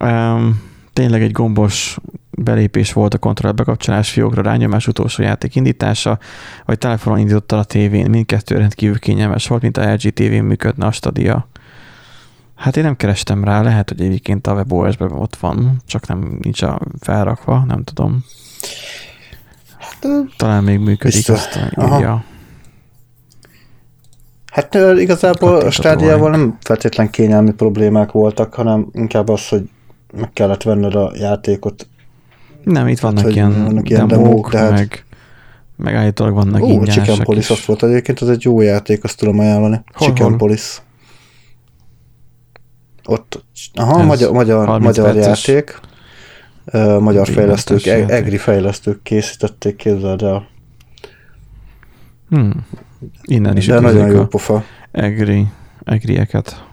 Um, 0.00 0.62
tényleg 0.92 1.22
egy 1.22 1.32
gombos 1.32 1.96
belépés 2.30 2.92
volt 2.92 3.14
a 3.14 3.18
kontroll 3.18 3.52
bekapcsolás 3.52 4.10
fiókra 4.10 4.42
rányomás 4.42 4.86
utolsó 4.86 5.22
játék 5.22 5.54
indítása, 5.54 6.18
vagy 6.64 6.78
telefonon 6.78 7.18
indította 7.18 7.58
a 7.58 7.64
tévén, 7.64 8.10
mindkettő 8.10 8.56
rendkívül 8.56 8.98
kényelmes 8.98 9.48
volt, 9.48 9.62
mint 9.62 9.76
a 9.76 9.92
LG 9.92 10.10
tévén 10.12 10.44
működne 10.44 10.86
a 10.86 10.92
Stadia. 10.92 11.48
Hát 12.54 12.76
én 12.76 12.82
nem 12.82 12.96
kerestem 12.96 13.44
rá, 13.44 13.62
lehet, 13.62 13.88
hogy 13.88 14.00
egyébként 14.00 14.46
a 14.46 14.52
WebOS-ben 14.54 15.12
ott 15.12 15.36
van, 15.36 15.76
csak 15.86 16.06
nem 16.06 16.38
nincs 16.42 16.62
a 16.62 16.80
felrakva, 17.00 17.64
nem 17.66 17.84
tudom. 17.84 18.24
Hát, 19.78 20.06
Talán 20.36 20.64
még 20.64 20.78
működik, 20.78 21.28
azt 21.28 21.58
Aha. 21.74 21.96
írja. 21.96 22.24
hát 24.52 24.74
igazából 24.74 25.48
a 25.48 25.52
Kattintható 25.52 25.70
stádiával 25.70 26.30
nem 26.30 26.56
feltétlen 26.60 27.10
kényelmi 27.10 27.52
problémák 27.52 28.10
voltak, 28.12 28.54
hanem 28.54 28.88
inkább 28.92 29.28
az, 29.28 29.48
hogy 29.48 29.68
meg 30.12 30.32
kellett 30.32 30.62
venned 30.62 30.94
a 30.94 31.12
játékot. 31.14 31.86
Nem, 32.64 32.88
itt 32.88 33.00
vannak 33.00 33.24
hogy 33.24 33.34
ilyen, 33.34 33.64
vannak 33.64 33.88
ilyen 33.88 34.08
demók, 34.08 34.26
demók, 34.26 34.50
de 34.52 34.58
hát- 34.58 34.70
meg, 34.70 35.04
meg 35.76 35.94
állítólag 35.94 36.34
vannak 36.34 36.62
Ó, 36.62 36.66
ingyenesek 36.66 37.04
Chicken 37.04 37.24
Police 37.24 37.52
is. 37.52 37.58
ott 37.60 37.64
volt 37.66 37.82
egyébként, 37.82 38.20
az 38.20 38.28
egy 38.28 38.42
jó 38.42 38.60
játék, 38.60 39.04
azt 39.04 39.18
tudom 39.18 39.38
ajánlani. 39.38 39.80
Hol, 39.92 40.08
Chicken 40.08 40.26
hol? 40.28 40.36
Police. 40.36 40.80
Ott, 43.04 43.44
aha, 43.74 44.00
Ez 44.00 44.06
magyar, 44.06 44.32
magyar, 44.32 44.66
30 44.66 44.98
magyar 44.98 45.16
játék. 45.16 45.80
Magyar 46.72 47.00
30 47.00 47.30
fejlesztők, 47.30 47.84
játék. 47.84 48.10
egri 48.10 48.36
fejlesztők 48.36 49.02
készítették, 49.02 49.76
képzeld 49.76 50.22
el. 50.22 50.46
Hmm. 52.28 52.66
Innen 53.22 53.56
is 53.56 53.66
De 53.66 53.80
nagyon 53.80 54.10
jó 54.10 54.20
a 54.20 54.26
pofa. 54.26 54.64
egri, 54.90 55.46
egrieket. 55.84 56.64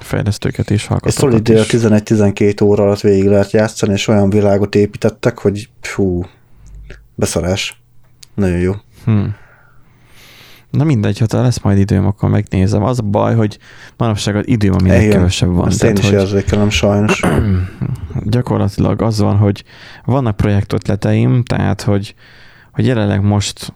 Fejlesztőket 0.00 0.70
is 0.70 0.82
Egy 0.82 0.88
hallgatókat 0.88 1.46
Solid 1.46 1.48
is. 1.48 1.66
11-12 1.70 2.62
óra 2.64 2.82
alatt 2.82 3.00
végig 3.00 3.24
lehet 3.26 3.50
játszani, 3.50 3.92
és 3.92 4.08
olyan 4.08 4.30
világot 4.30 4.74
építettek, 4.74 5.38
hogy 5.38 5.68
fú, 5.80 6.24
beszarás. 7.14 7.80
Nagyon 8.34 8.58
jó. 8.58 8.72
Hmm. 9.04 9.34
Na 10.70 10.84
mindegy, 10.84 11.18
ha 11.18 11.26
lesz 11.42 11.60
majd 11.60 11.78
időm, 11.78 12.06
akkor 12.06 12.28
megnézem. 12.28 12.82
Az 12.82 12.98
a 12.98 13.02
baj, 13.02 13.34
hogy 13.34 13.58
manapság 13.96 14.36
az 14.36 14.48
időm, 14.48 14.74
aminek 14.78 15.00
Igen, 15.00 15.10
kevesebb 15.10 15.54
van. 15.54 15.66
Ezt 15.66 15.82
én 15.82 15.96
is 15.96 16.10
érzékelem 16.10 16.70
sajnos. 16.70 17.20
gyakorlatilag 18.24 19.02
az 19.02 19.18
van, 19.18 19.36
hogy 19.36 19.64
vannak 20.04 20.36
projektötleteim, 20.36 21.42
tehát 21.42 21.82
hogy, 21.82 22.14
hogy 22.72 22.86
jelenleg 22.86 23.22
most 23.22 23.72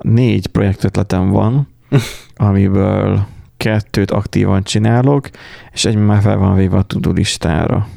négy 0.00 0.46
projektötletem 0.46 1.30
van, 1.30 1.68
amiből 2.34 3.26
kettőt 3.56 4.10
aktívan 4.10 4.62
csinálok, 4.62 5.30
és 5.72 5.84
egy 5.84 5.96
már 5.96 6.22
fel 6.22 6.36
van 6.36 6.54
véve 6.54 6.76
a 6.76 6.82
tudó 6.82 7.10
listára. 7.10 7.88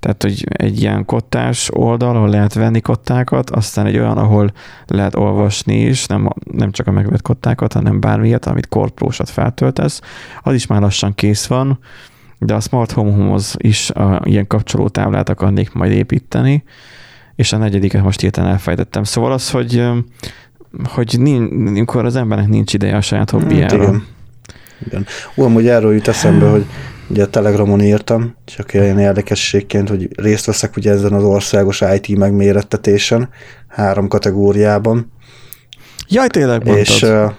Tehát, 0.00 0.22
hogy 0.22 0.44
egy 0.48 0.80
ilyen 0.80 1.04
kottás 1.04 1.70
oldal, 1.72 2.16
ahol 2.16 2.28
lehet 2.28 2.54
venni 2.54 2.80
kottákat, 2.80 3.50
aztán 3.50 3.86
egy 3.86 3.98
olyan, 3.98 4.18
ahol 4.18 4.52
lehet 4.86 5.14
olvasni 5.14 5.80
is, 5.80 6.06
nem, 6.06 6.28
nem 6.52 6.70
csak 6.70 6.86
a 6.86 6.90
megvett 6.90 7.22
kottákat, 7.22 7.72
hanem 7.72 8.00
bármilyet, 8.00 8.46
amit 8.46 8.68
korprósat 8.68 9.30
feltöltesz. 9.30 10.00
Az 10.42 10.54
is 10.54 10.66
már 10.66 10.80
lassan 10.80 11.14
kész 11.14 11.46
van, 11.46 11.78
de 12.38 12.54
a 12.54 12.60
Smart 12.60 12.92
Home-hoz 12.92 13.54
is 13.58 13.90
a, 13.90 14.20
ilyen 14.24 14.46
kapcsolótáblát 14.46 15.28
akarnék 15.28 15.72
majd 15.72 15.92
építeni, 15.92 16.62
és 17.36 17.52
a 17.52 17.56
negyediket 17.56 18.02
most 18.02 18.20
hirtelen 18.20 18.50
elfejtettem. 18.50 19.04
Szóval 19.04 19.32
az, 19.32 19.50
hogy 19.50 19.88
hogy 20.84 21.18
amikor 21.66 22.04
az 22.04 22.16
embernek 22.16 22.48
nincs 22.48 22.74
ideje 22.74 22.96
a 22.96 23.00
saját 23.00 23.30
Hát 23.30 23.40
hobbiára. 23.40 23.74
igen. 23.82 24.04
igen. 24.86 25.06
Ú, 25.34 25.42
amúgy 25.42 25.66
erről 25.68 25.94
jut 25.94 26.08
eszembe, 26.08 26.48
hogy 26.48 26.66
ugye 27.10 27.22
a 27.22 27.26
Telegramon 27.26 27.80
írtam, 27.80 28.34
csak 28.44 28.74
ilyen 28.74 28.98
érdekességként, 28.98 29.88
hogy 29.88 30.08
részt 30.16 30.46
veszek 30.46 30.76
ugye 30.76 30.90
ezen 30.90 31.12
az 31.12 31.24
országos 31.24 31.82
IT 31.94 32.18
megmérettetésen, 32.18 33.28
három 33.68 34.08
kategóriában, 34.08 35.12
Jaj, 36.08 36.28
tényleg 36.28 36.64
mondtad. 36.64 36.86
és 36.86 37.02
uh, 37.02 37.30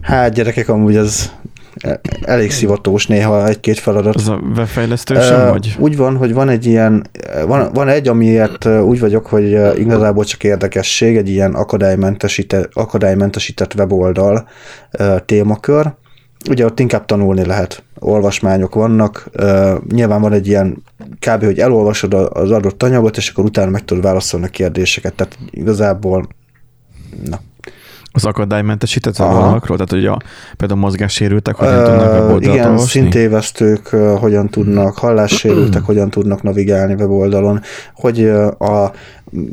hát 0.00 0.32
gyerekek, 0.32 0.68
amúgy 0.68 0.96
ez 0.96 1.30
e- 1.76 2.00
elég 2.22 2.50
szivatós 2.50 3.06
néha 3.06 3.48
egy-két 3.48 3.78
feladat. 3.78 4.14
az 4.14 4.28
a 4.28 4.40
webfejlesztő 4.56 5.14
sem 5.14 5.40
Ö, 5.40 5.50
vagy? 5.50 5.76
Úgy 5.78 5.96
van, 5.96 6.16
hogy 6.16 6.32
van 6.32 6.48
egy 6.48 6.66
ilyen, 6.66 7.06
van, 7.46 7.72
van 7.72 7.88
egy, 7.88 8.08
amiért 8.08 8.66
úgy 8.66 9.00
vagyok, 9.00 9.26
hogy 9.26 9.78
igazából 9.78 10.24
csak 10.24 10.44
érdekesség, 10.44 11.16
egy 11.16 11.28
ilyen 11.28 11.54
akadálymentesített, 11.54 12.70
akadálymentesített 12.72 13.74
weboldal 13.74 14.48
ö, 14.90 15.16
témakör. 15.24 15.92
Ugye 16.50 16.64
ott 16.64 16.80
inkább 16.80 17.04
tanulni 17.04 17.44
lehet, 17.44 17.82
olvasmányok 17.98 18.74
vannak, 18.74 19.30
nyilván 19.88 20.20
van 20.20 20.32
egy 20.32 20.46
ilyen 20.46 20.82
kb. 21.18 21.44
hogy 21.44 21.58
elolvasod 21.58 22.14
az 22.14 22.50
adott 22.50 22.82
anyagot, 22.82 23.16
és 23.16 23.30
akkor 23.30 23.44
utána 23.44 23.70
meg 23.70 23.84
tudod 23.84 24.02
válaszolni 24.02 24.46
a 24.46 24.48
kérdéseket, 24.48 25.14
tehát 25.14 25.38
igazából 25.50 26.26
na, 27.28 27.40
Az 28.12 28.24
akadálymentesített 28.24 29.18
Aha. 29.18 29.28
weboldalakról? 29.28 29.76
Tehát, 29.76 29.92
hogy 29.92 30.06
a, 30.06 30.18
például 30.56 30.80
mozgássérültek 30.80 31.54
hogyan 31.54 31.78
Ö, 31.78 31.84
tudnak 31.84 32.12
weboldalt 32.12 32.44
Igen, 32.54 32.66
olvasni? 32.66 32.88
szintévesztők 32.88 33.92
ö, 33.92 34.14
hogyan 34.18 34.48
tudnak, 34.48 34.96
hallássérültek 34.96 35.82
hogyan 35.90 36.10
tudnak 36.10 36.42
navigálni 36.42 36.94
weboldalon, 36.94 37.60
hogy 37.94 38.20
ö, 38.20 38.46
a, 38.46 38.92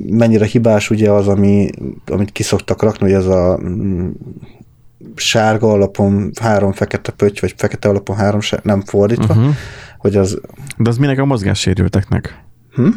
mennyire 0.09 0.45
hibás 0.45 0.89
ugye 0.89 1.11
az, 1.11 1.27
ami, 1.27 1.69
amit 2.07 2.31
kiszoktak 2.31 2.81
rakni, 2.81 3.05
hogy 3.05 3.15
ez 3.15 3.25
a 3.25 3.59
sárga 5.15 5.71
alapon 5.71 6.31
három 6.41 6.71
fekete 6.71 7.11
pötty, 7.11 7.39
vagy 7.39 7.53
fekete 7.57 7.89
alapon 7.89 8.15
három 8.15 8.39
sár, 8.41 8.59
nem 8.63 8.81
fordítva, 8.81 9.33
uh-huh. 9.33 9.55
Hogy 9.97 10.15
az 10.15 10.39
De 10.77 10.89
az 10.89 10.97
minek 10.97 11.19
a 11.19 11.25
mozgássérülteknek? 11.25 12.43
hm? 12.73 12.89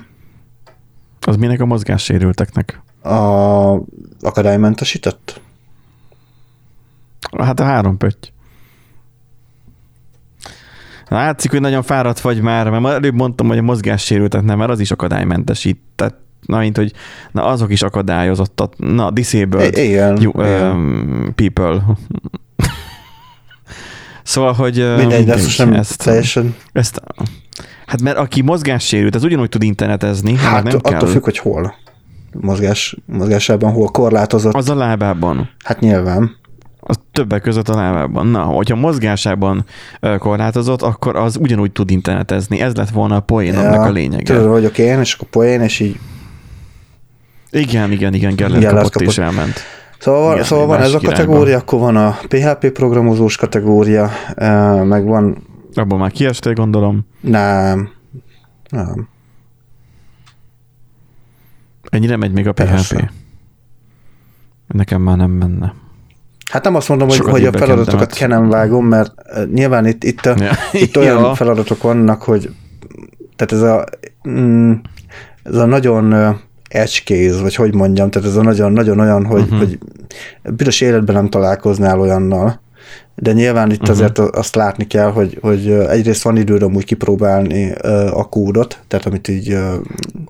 Az 1.20 1.36
minek 1.36 1.60
a 1.60 1.66
mozgássérülteknek? 1.66 2.80
a 3.02 3.82
akadálymentesített? 4.20 5.40
Hát 7.38 7.60
a 7.60 7.64
három 7.64 7.96
pötty. 7.96 8.28
Látszik, 11.08 11.50
hogy 11.50 11.60
nagyon 11.60 11.82
fáradt 11.82 12.20
vagy 12.20 12.40
már, 12.40 12.70
mert 12.70 12.86
előbb 12.86 13.14
mondtam, 13.14 13.46
hogy 13.46 13.58
a 13.58 13.62
mozgássérültek 13.62 14.42
nem, 14.42 14.58
mert 14.58 14.70
az 14.70 14.80
is 14.80 14.90
akadálymentesített. 14.90 16.20
Na, 16.46 16.58
mint 16.58 16.76
hogy 16.76 16.92
na, 17.32 17.44
azok 17.44 17.72
is 17.72 17.82
akadályozottat. 17.82 18.74
Na, 18.78 19.10
disabled 19.10 19.76
igen, 19.76 20.20
you, 20.20 20.32
igen. 20.36 20.70
um, 20.70 21.32
people. 21.34 21.84
szóval, 24.22 24.52
hogy 24.52 24.80
uh, 24.80 24.96
Mindegy, 24.96 25.24
de 25.24 25.32
ezt 25.32 25.58
nem 25.58 25.72
ezt, 25.72 26.04
teljesen. 26.04 26.54
ezt, 26.72 27.00
hát 27.86 28.02
mert 28.02 28.16
aki 28.16 28.42
mozgássérült, 28.42 29.14
az 29.14 29.24
ugyanúgy 29.24 29.48
tud 29.48 29.62
internetezni, 29.62 30.36
hát, 30.36 30.62
nem 30.62 30.76
attól 30.76 30.92
kell. 30.92 31.06
függ, 31.06 31.24
hogy 31.24 31.38
hol. 31.38 31.74
Mozgás, 32.40 32.96
mozgásában 33.06 33.72
hol 33.72 33.88
korlátozott. 33.88 34.54
Az 34.54 34.68
a 34.68 34.74
lábában. 34.74 35.50
Hát 35.64 35.80
nyilván. 35.80 36.40
Az 36.80 36.98
többek 37.12 37.42
között 37.42 37.68
a 37.68 37.74
lábában. 37.74 38.26
Na, 38.26 38.42
hogyha 38.42 38.76
mozgásában 38.76 39.64
korlátozott, 40.18 40.82
akkor 40.82 41.16
az 41.16 41.36
ugyanúgy 41.36 41.72
tud 41.72 41.90
internetezni. 41.90 42.60
Ez 42.60 42.74
lett 42.74 42.90
volna 42.90 43.16
a 43.16 43.20
poén, 43.20 43.56
annak 43.56 43.86
a 43.86 43.90
lényege. 43.90 44.34
Tudod, 44.34 44.48
vagyok 44.48 44.78
én, 44.78 44.98
és 44.98 45.14
akkor 45.14 45.28
poén, 45.28 45.60
és 45.60 45.80
így. 45.80 45.98
Igen, 47.52 47.92
igen, 47.92 48.14
igen, 48.14 48.34
Geller 48.34 48.58
Geller 48.60 48.74
kapott, 48.76 48.92
kapott. 48.92 49.08
és 49.08 49.18
elment. 49.18 49.54
Szóval, 49.98 50.22
Igen, 50.22 50.32
Igen, 50.34 50.44
szóval 50.44 50.66
van 50.66 50.80
ez 50.80 50.94
a 50.94 50.98
kategória, 51.00 51.42
irányba. 51.42 51.58
akkor 51.60 51.78
van 51.78 51.96
a 51.96 52.16
PHP 52.28 52.70
programozós 52.70 53.36
kategória, 53.36 54.10
eh, 54.34 54.84
meg 54.84 55.04
van, 55.04 55.46
Abban 55.74 55.98
már 55.98 56.10
kiestél, 56.10 56.52
gondolom. 56.52 57.06
nem, 57.20 57.88
nem. 58.70 59.08
Ennyire 61.90 62.16
megy 62.16 62.32
még 62.32 62.46
a 62.48 62.52
PHP. 62.52 62.64
Persze. 62.68 63.10
Nekem 64.66 65.02
már 65.02 65.16
nem 65.16 65.30
menne. 65.30 65.74
Hát 66.50 66.64
nem 66.64 66.74
azt 66.74 66.88
mondom, 66.88 67.08
hogy, 67.08 67.16
Sokat 67.16 67.32
hogy 67.32 67.44
a 67.44 67.52
feladatokat 67.52 67.86
bekentemet. 68.00 68.14
ke 68.16 68.26
nem 68.26 68.48
vágom, 68.48 68.86
mert 68.86 69.12
eh, 69.20 69.44
nyilván 69.46 69.86
itt, 69.86 70.04
itt, 70.04 70.26
a, 70.26 70.34
Ja. 70.38 70.50
itt 70.72 70.96
olyan 71.02 71.18
Ja. 71.20 71.34
feladatok 71.34 71.82
vannak, 71.82 72.22
hogy 72.22 72.50
tehát 73.36 73.52
ez 73.52 73.62
a, 73.70 73.84
mm, 74.28 74.72
ez 75.42 75.54
a 75.54 75.64
nagyon 75.66 76.36
case, 77.04 77.42
vagy 77.42 77.54
hogy 77.54 77.74
mondjam, 77.74 78.10
tehát 78.10 78.28
ez 78.28 78.36
a 78.36 78.42
nagyon, 78.42 78.72
nagyon 78.72 79.00
olyan, 79.00 79.24
hogy, 79.24 79.42
uh-huh. 79.42 79.58
hogy 79.58 79.78
büdös 80.42 80.80
életben 80.80 81.14
nem 81.14 81.28
találkoznál 81.28 82.00
olyannal, 82.00 82.60
de 83.14 83.32
nyilván 83.32 83.70
itt 83.70 83.80
uh-huh. 83.80 83.96
azért 83.96 84.18
azt 84.18 84.54
látni 84.54 84.86
kell, 84.86 85.10
hogy, 85.10 85.38
hogy 85.40 85.70
egyrészt 85.70 86.22
van 86.22 86.36
időd 86.36 86.62
amúgy 86.62 86.84
kipróbálni 86.84 87.72
a 88.10 88.28
kódot, 88.28 88.78
tehát 88.88 89.06
amit 89.06 89.28
így... 89.28 89.58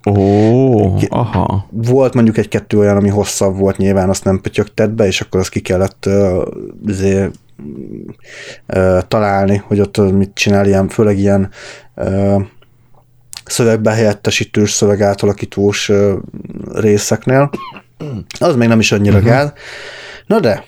Oh, 0.02 1.02
aha. 1.08 1.66
Volt 1.70 2.14
mondjuk 2.14 2.38
egy-kettő 2.38 2.78
olyan, 2.78 2.96
ami 2.96 3.08
hosszabb 3.08 3.56
volt, 3.56 3.76
nyilván 3.76 4.08
azt 4.08 4.24
nem 4.24 4.40
pötyögtett 4.40 4.90
be, 4.90 5.06
és 5.06 5.20
akkor 5.20 5.40
azt 5.40 5.50
ki 5.50 5.60
kellett 5.60 6.08
azért, 6.86 7.30
találni, 9.08 9.62
hogy 9.66 9.80
ott 9.80 10.12
mit 10.12 10.30
csinál, 10.34 10.66
ilyen, 10.66 10.88
főleg 10.88 11.18
ilyen 11.18 11.50
szövegbe 13.52 13.90
helyettesítős, 13.90 14.70
szöveg 14.70 15.00
átalakítós 15.00 15.90
részeknél. 16.72 17.50
Az 18.38 18.56
még 18.56 18.68
nem 18.68 18.78
is 18.78 18.92
annyira 18.92 19.16
uh-huh. 19.16 19.32
gáz. 19.32 19.52
Na 20.26 20.40
de, 20.40 20.64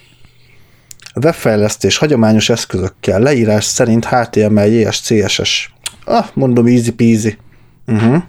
webfejlesztés 1.23 1.97
hagyományos 1.97 2.49
eszközökkel, 2.49 3.21
leírás 3.21 3.65
szerint 3.65 4.05
HTML, 4.05 4.67
JS, 4.67 5.01
CSS. 5.01 5.73
Ah, 6.05 6.27
mondom, 6.35 6.67
easy 6.67 6.93
peasy. 6.93 7.39
Uh-huh. 7.87 8.23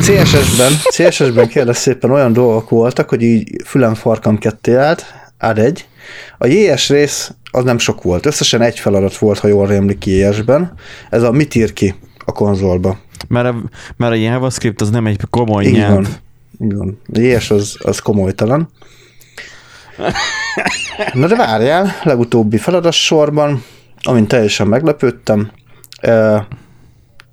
CSS-ben, 0.00 0.72
CSS-ben 0.90 1.48
kérdez 1.48 1.78
szépen 1.78 2.10
olyan 2.10 2.32
dolgok 2.32 2.70
voltak, 2.70 3.08
hogy 3.08 3.22
így 3.22 3.62
fülem 3.64 3.94
farkam 3.94 4.38
ketté 4.38 4.74
állt, 4.74 5.04
ad 5.38 5.58
egy. 5.58 5.86
A 6.38 6.46
JS 6.46 6.88
rész 6.88 7.32
az 7.50 7.64
nem 7.64 7.78
sok 7.78 8.02
volt. 8.02 8.26
Összesen 8.26 8.62
egy 8.62 8.78
feladat 8.78 9.16
volt, 9.16 9.38
ha 9.38 9.48
jól 9.48 9.66
rémlik 9.66 10.06
JS-ben. 10.06 10.72
Ez 11.10 11.22
a 11.22 11.30
mit 11.30 11.54
ír 11.54 11.72
ki 11.72 11.94
a 12.24 12.32
konzolba. 12.32 12.98
Mert 13.28 13.48
a, 13.48 13.54
mert 13.96 14.12
a 14.12 14.16
JavaScript 14.16 14.80
az 14.80 14.90
nem 14.90 15.06
egy 15.06 15.20
komoly 15.30 15.64
így 15.64 15.72
nyelv. 15.72 15.94
Van. 15.94 16.06
Így 16.60 16.74
van. 16.74 17.00
JS 17.12 17.50
az, 17.50 17.76
az 17.82 17.98
komolytalan. 17.98 18.68
Na 21.12 21.26
de 21.26 21.36
várjál, 21.36 21.94
legutóbbi 22.02 22.56
feladat 22.56 22.92
sorban, 22.92 23.62
amint 24.02 24.28
teljesen 24.28 24.66
meglepődtem, 24.66 25.50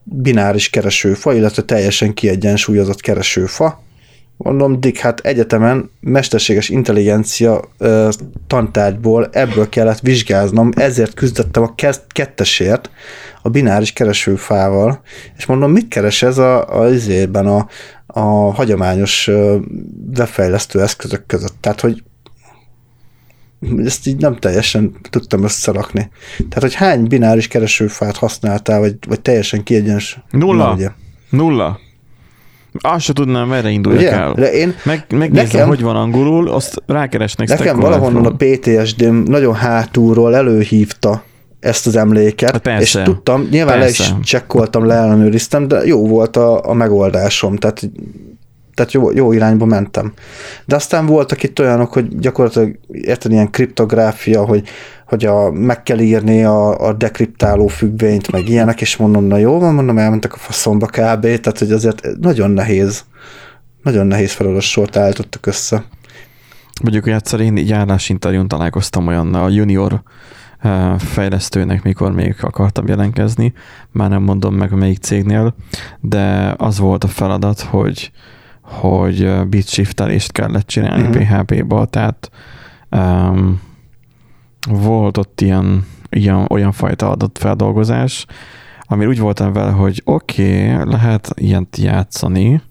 bináris 0.03 0.69
keresőfa, 0.69 1.33
illetve 1.33 1.61
teljesen 1.61 2.13
kiegyensúlyozott 2.13 3.01
keresőfa. 3.01 3.81
Mondom, 4.43 4.79
Dick, 4.79 4.97
hát 4.97 5.19
egyetemen 5.19 5.89
mesterséges 5.99 6.69
intelligencia 6.69 7.61
ö, 7.77 8.09
tantárgyból 8.47 9.29
ebből 9.31 9.69
kellett 9.69 9.99
vizsgáznom, 9.99 10.71
ezért 10.75 11.13
küzdöttem 11.13 11.63
a 11.63 11.75
kettesért 12.07 12.89
a 13.41 13.49
bináris 13.49 13.93
keresőfával, 13.93 15.01
és 15.37 15.45
mondom, 15.45 15.71
mit 15.71 15.87
keres 15.87 16.21
ez 16.21 16.37
a, 16.37 16.69
a, 16.69 16.79
azért 16.79 17.35
a, 17.35 17.67
a 18.07 18.21
hagyományos 18.53 19.29
webfejlesztő 20.17 20.81
eszközök 20.81 21.25
között? 21.25 21.55
Tehát, 21.59 21.79
hogy 21.79 22.03
ezt 23.85 24.07
így 24.07 24.17
nem 24.17 24.35
teljesen 24.35 24.95
tudtam 25.09 25.43
összerakni. 25.43 26.09
Tehát, 26.37 26.61
hogy 26.61 26.73
hány 26.73 27.07
bináris 27.07 27.47
keresőfát 27.47 28.17
használtál, 28.17 28.79
vagy, 28.79 28.95
vagy 29.07 29.21
teljesen 29.21 29.63
kiegyens? 29.63 30.19
Nulla. 30.29 30.75
Na, 30.75 30.93
Nulla. 31.29 31.79
Azt 32.79 33.03
se 33.05 33.13
tudnám, 33.13 33.47
merre 33.47 33.69
induljak 33.69 34.01
Ugye? 34.01 34.11
el. 34.11 34.33
De 34.33 34.51
én, 34.51 34.75
Meg, 34.83 35.05
megnézem, 35.09 35.45
nekem, 35.45 35.67
hogy 35.67 35.81
van 35.81 35.95
angolul, 35.95 36.49
azt 36.49 36.81
rákeresnek 36.85 37.47
Nekem 37.47 37.79
valahonnan 37.79 38.25
a 38.25 38.35
PTSD-m 38.37 39.15
nagyon 39.25 39.53
hátulról 39.53 40.35
előhívta 40.35 41.23
ezt 41.59 41.87
az 41.87 41.95
emléket, 41.95 42.51
hát 42.51 42.61
persze, 42.61 42.99
és 42.99 43.05
tudtam, 43.05 43.47
nyilván 43.51 43.79
persze. 43.79 44.03
le 44.03 44.09
is 44.09 44.25
csekkoltam, 44.25 44.85
leellenőriztem, 44.85 45.67
de 45.67 45.85
jó 45.85 46.07
volt 46.07 46.37
a, 46.37 46.69
a 46.69 46.73
megoldásom, 46.73 47.55
tehát 47.55 47.89
tehát 48.79 48.93
jó, 48.93 49.11
jó 49.11 49.31
irányba 49.31 49.65
mentem. 49.65 50.13
De 50.65 50.75
aztán 50.75 51.05
voltak 51.05 51.43
itt 51.43 51.59
olyanok, 51.59 51.93
hogy 51.93 52.19
gyakorlatilag 52.19 52.79
érted 52.91 53.31
ilyen 53.31 53.49
kriptográfia, 53.51 54.45
hogy, 54.45 54.67
hogy 55.09 55.25
a, 55.25 55.51
meg 55.51 55.83
kell 55.83 55.99
írni 55.99 56.43
a, 56.43 56.87
a 56.87 56.93
dekriptáló 56.93 57.67
függvényt, 57.67 58.31
meg 58.31 58.49
ilyenek, 58.49 58.81
és 58.81 58.97
mondom, 58.97 59.23
na 59.23 59.37
jó 59.37 59.59
van, 59.59 59.73
mondom, 59.73 59.97
elmentek 59.97 60.33
a 60.33 60.37
faszomba 60.37 60.85
kb. 60.85 61.21
Tehát, 61.21 61.59
hogy 61.59 61.71
azért 61.71 62.07
nagyon 62.19 62.51
nehéz, 62.51 63.03
nagyon 63.83 64.07
nehéz 64.07 64.31
feladat 64.31 64.61
sort 64.61 64.97
állítottak 64.97 65.45
össze. 65.45 65.83
Mondjuk, 66.81 67.03
hogy 67.03 67.13
egyszer 67.13 67.39
én 67.39 67.57
így 67.57 67.71
állásinterjún 67.71 68.47
találkoztam 68.47 69.07
olyan 69.07 69.33
a 69.33 69.49
junior 69.49 70.01
eh, 70.59 70.99
fejlesztőnek, 70.99 71.83
mikor 71.83 72.11
még 72.11 72.35
akartam 72.41 72.87
jelentkezni, 72.87 73.53
már 73.91 74.09
nem 74.09 74.23
mondom 74.23 74.55
meg 74.55 74.71
melyik 74.71 74.99
cégnél, 74.99 75.55
de 75.99 76.53
az 76.57 76.79
volt 76.79 77.03
a 77.03 77.07
feladat, 77.07 77.59
hogy 77.61 78.11
hogy 78.61 79.47
bitshiftelést 79.47 80.31
kellett 80.31 80.67
csinálni 80.67 81.07
uh-huh. 81.07 81.27
Mhm. 81.27 81.41
PHP-ba, 81.41 81.85
tehát 81.85 82.31
um, 82.91 83.61
volt 84.67 85.17
ott 85.17 85.41
ilyen, 85.41 85.85
ilyen, 86.09 86.45
olyan 86.49 86.71
fajta 86.71 87.09
adatfeldolgozás, 87.09 88.25
ami 88.81 89.05
úgy 89.05 89.19
voltam 89.19 89.53
vele, 89.53 89.71
hogy 89.71 90.01
oké, 90.05 90.73
okay, 90.73 90.89
lehet 90.89 91.29
ilyent 91.35 91.77
játszani, 91.77 92.61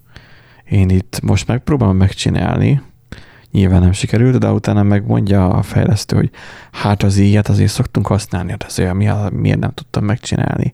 én 0.69 0.89
itt 0.89 1.19
most 1.23 1.47
megpróbálom 1.47 1.97
megcsinálni, 1.97 2.81
nyilván 3.51 3.81
nem 3.81 3.91
sikerült, 3.91 4.39
de 4.39 4.51
utána 4.51 4.83
megmondja 4.83 5.49
a 5.49 5.61
fejlesztő, 5.61 6.15
hogy 6.15 6.29
hát 6.71 7.03
az 7.03 7.17
ilyet 7.17 7.47
azért 7.47 7.71
szoktunk 7.71 8.07
használni, 8.07 8.53
de 8.57 8.65
azért 8.65 8.93
miért 9.31 9.59
nem 9.59 9.71
tudtam 9.73 10.03
megcsinálni. 10.03 10.73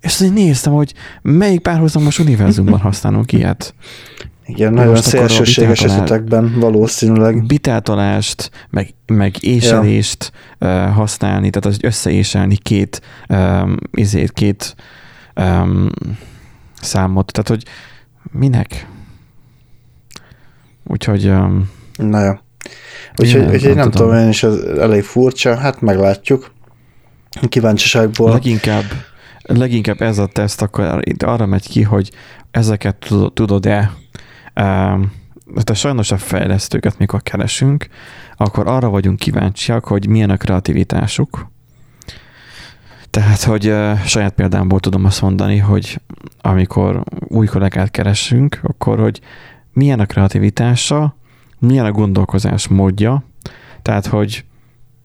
És 0.00 0.14
azért 0.14 0.34
néztem, 0.34 0.72
hogy 0.72 0.94
melyik 1.22 1.60
párhuzamos 1.60 2.18
univerzumban 2.18 2.80
használunk 2.80 3.32
ilyet. 3.32 3.74
Igen, 4.46 4.72
nagyon 4.72 4.90
most 4.90 5.02
szélsőséges 5.02 5.82
esetekben 5.82 6.52
valószínűleg. 6.60 7.46
Bitátolást, 7.46 8.50
meg, 8.70 8.94
meg 9.06 9.34
éselést 9.40 10.32
ja. 10.58 10.86
uh, 10.86 10.94
használni, 10.94 11.50
tehát 11.50 11.76
az 11.76 11.78
összeéselni 11.82 12.56
két, 12.56 13.00
um, 13.28 13.76
izét, 13.90 14.32
két 14.32 14.74
um, 15.34 15.90
számot, 16.80 17.32
tehát 17.32 17.48
hogy 17.48 17.62
minek? 18.32 18.88
Úgyhogy... 20.84 21.26
Um, 21.28 21.70
Na 21.96 22.24
jó. 22.24 22.32
Úgyhogy, 23.16 23.42
úgyhogy 23.42 23.62
nem, 23.62 23.76
nem 23.76 23.90
tudom, 23.90 24.14
én 24.14 24.28
is 24.28 24.42
ez 24.42 24.54
elég 24.78 25.02
furcsa, 25.02 25.56
hát 25.56 25.80
meglátjuk. 25.80 26.52
Kíváncsiságból. 27.48 28.30
Leginkább, 28.30 28.84
leginkább 29.42 30.00
ez 30.00 30.18
a 30.18 30.26
teszt 30.26 30.62
akkor 30.62 31.02
arra 31.24 31.46
megy 31.46 31.68
ki, 31.68 31.82
hogy 31.82 32.10
ezeket 32.50 33.08
tudod-e 33.34 33.92
de 35.64 35.74
sajnos 35.74 36.10
a 36.10 36.16
fejlesztőket, 36.16 36.98
mikor 36.98 37.22
keresünk, 37.22 37.86
akkor 38.36 38.66
arra 38.66 38.88
vagyunk 38.88 39.18
kíváncsiak, 39.18 39.84
hogy 39.84 40.08
milyen 40.08 40.30
a 40.30 40.36
kreativitásuk. 40.36 41.50
Tehát, 43.10 43.42
hogy 43.42 43.74
saját 44.04 44.32
példámból 44.34 44.80
tudom 44.80 45.04
azt 45.04 45.22
mondani, 45.22 45.58
hogy 45.58 46.00
amikor 46.40 47.02
új 47.28 47.46
kollégát 47.46 47.90
keresünk, 47.90 48.60
akkor, 48.62 48.98
hogy 48.98 49.20
milyen 49.72 50.00
a 50.00 50.06
kreativitása, 50.06 51.16
milyen 51.58 51.84
a 51.84 51.92
gondolkozás 51.92 52.68
módja, 52.68 53.24
tehát, 53.82 54.06
hogy 54.06 54.44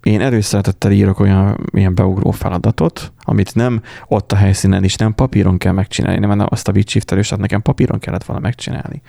én 0.04 0.22
előszeretettel 0.22 0.92
írok 0.92 1.20
olyan 1.20 1.68
ilyen 1.74 1.96
beugró 1.96 2.32
feladatot, 2.32 3.14
amit 3.24 3.56
nem 3.56 3.82
ott 4.08 4.32
a 4.32 4.36
helyszínen 4.36 4.84
is, 4.84 4.96
nem 4.96 5.16
papíron 5.16 5.58
kell 5.58 5.74
megcsinálni, 5.74 6.26
nem 6.26 6.46
azt 6.50 6.68
a 6.68 6.72
bitshiftelős, 6.72 7.30
nekem 7.30 7.62
papíron 7.62 8.00
kellett 8.00 8.24
volna 8.24 8.42
megcsinálni. 8.42 9.02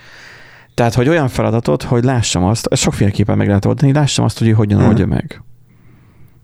Tehát, 0.74 0.94
hogy 0.94 1.08
olyan 1.08 1.28
feladatot, 1.28 1.82
hogy 1.82 2.04
lássam 2.04 2.44
azt, 2.44 2.66
ezt 2.66 2.82
sokféleképpen 2.82 3.36
meg 3.36 3.46
lehet 3.46 3.64
oldani, 3.64 3.92
lássam 3.92 4.24
azt, 4.24 4.38
hogy 4.38 4.52
hogyan 4.52 4.78
hmm. 4.78 4.88
oldja 4.88 5.06
meg. 5.06 5.42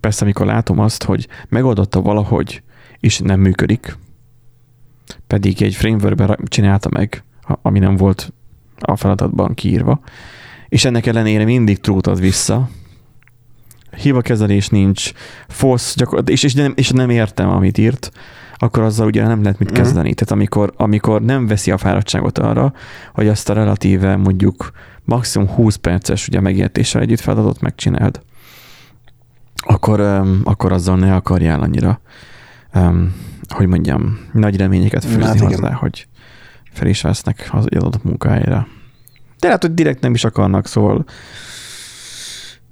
Persze, 0.00 0.24
amikor 0.24 0.46
látom 0.46 0.78
azt, 0.78 1.04
hogy 1.04 1.28
megoldotta 1.48 2.00
valahogy, 2.00 2.62
és 3.00 3.18
nem 3.18 3.40
működik, 3.40 3.96
pedig 5.26 5.62
egy 5.62 5.74
frameworkben 5.74 6.38
csinálta 6.44 6.88
meg, 6.92 7.24
ami 7.62 7.78
nem 7.78 7.96
volt 7.96 8.32
a 8.80 8.96
feladatban 8.96 9.54
kiírva, 9.54 10.00
és 10.68 10.84
ennek 10.84 11.06
ellenére 11.06 11.44
mindig 11.44 11.80
trút 11.80 12.06
ad 12.06 12.20
vissza, 12.20 12.68
kezelés 14.20 14.68
nincs, 14.68 15.12
false 15.48 15.92
gyakor- 15.96 16.28
és, 16.28 16.42
és, 16.42 16.54
nem, 16.54 16.72
és 16.76 16.90
nem 16.90 17.10
értem, 17.10 17.48
amit 17.48 17.78
írt, 17.78 18.10
akkor 18.58 18.82
azzal 18.82 19.06
ugye 19.06 19.26
nem 19.26 19.42
lehet 19.42 19.58
mit 19.58 19.70
mhm. 19.70 19.78
kezdeni. 19.78 20.08
Mm. 20.08 20.12
Tehát 20.12 20.30
amikor, 20.30 20.72
amikor 20.76 21.22
nem 21.22 21.46
veszi 21.46 21.70
a 21.70 21.78
fáradtságot 21.78 22.38
arra, 22.38 22.72
hogy 23.14 23.28
azt 23.28 23.50
a 23.50 23.52
relatíve 23.52 24.16
mondjuk 24.16 24.70
maximum 25.04 25.48
20 25.48 25.76
perces 25.76 26.28
ugye 26.28 26.40
megértéssel 26.40 27.00
együtt 27.00 27.20
feladatot 27.20 27.60
megcsináld, 27.60 28.20
akkor, 29.54 30.00
um, 30.00 30.40
akkor 30.44 30.72
azzal 30.72 30.96
ne 30.96 31.14
akarjál 31.14 31.60
annyira, 31.60 32.00
um, 32.74 33.14
hogy 33.48 33.66
mondjam, 33.66 34.18
nagy 34.32 34.56
reményeket 34.56 35.04
fűzni 35.04 35.22
hát 35.22 35.40
hozzá, 35.40 35.72
hogy 35.72 36.08
fel 36.72 36.86
is 36.86 37.02
vesznek 37.02 37.48
az 37.52 37.66
adott 37.70 38.04
munkájára. 38.04 38.66
De 39.38 39.46
lehet, 39.46 39.62
hogy 39.62 39.74
direkt 39.74 40.00
nem 40.00 40.14
is 40.14 40.24
akarnak, 40.24 40.66
szóval 40.66 41.04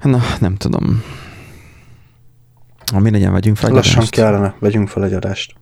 na, 0.03 0.20
nem 0.40 0.57
tudom. 0.57 1.03
Mi 2.99 3.11
legyen, 3.11 3.33
vegyünk 3.33 3.57
fel 3.57 3.68
egy 3.68 3.75
Lassan 3.75 3.96
adást. 3.96 4.14
kellene, 4.14 4.55
vegyünk 4.59 4.88
fel 4.88 5.05
egy 5.05 5.12
adást. 5.12 5.55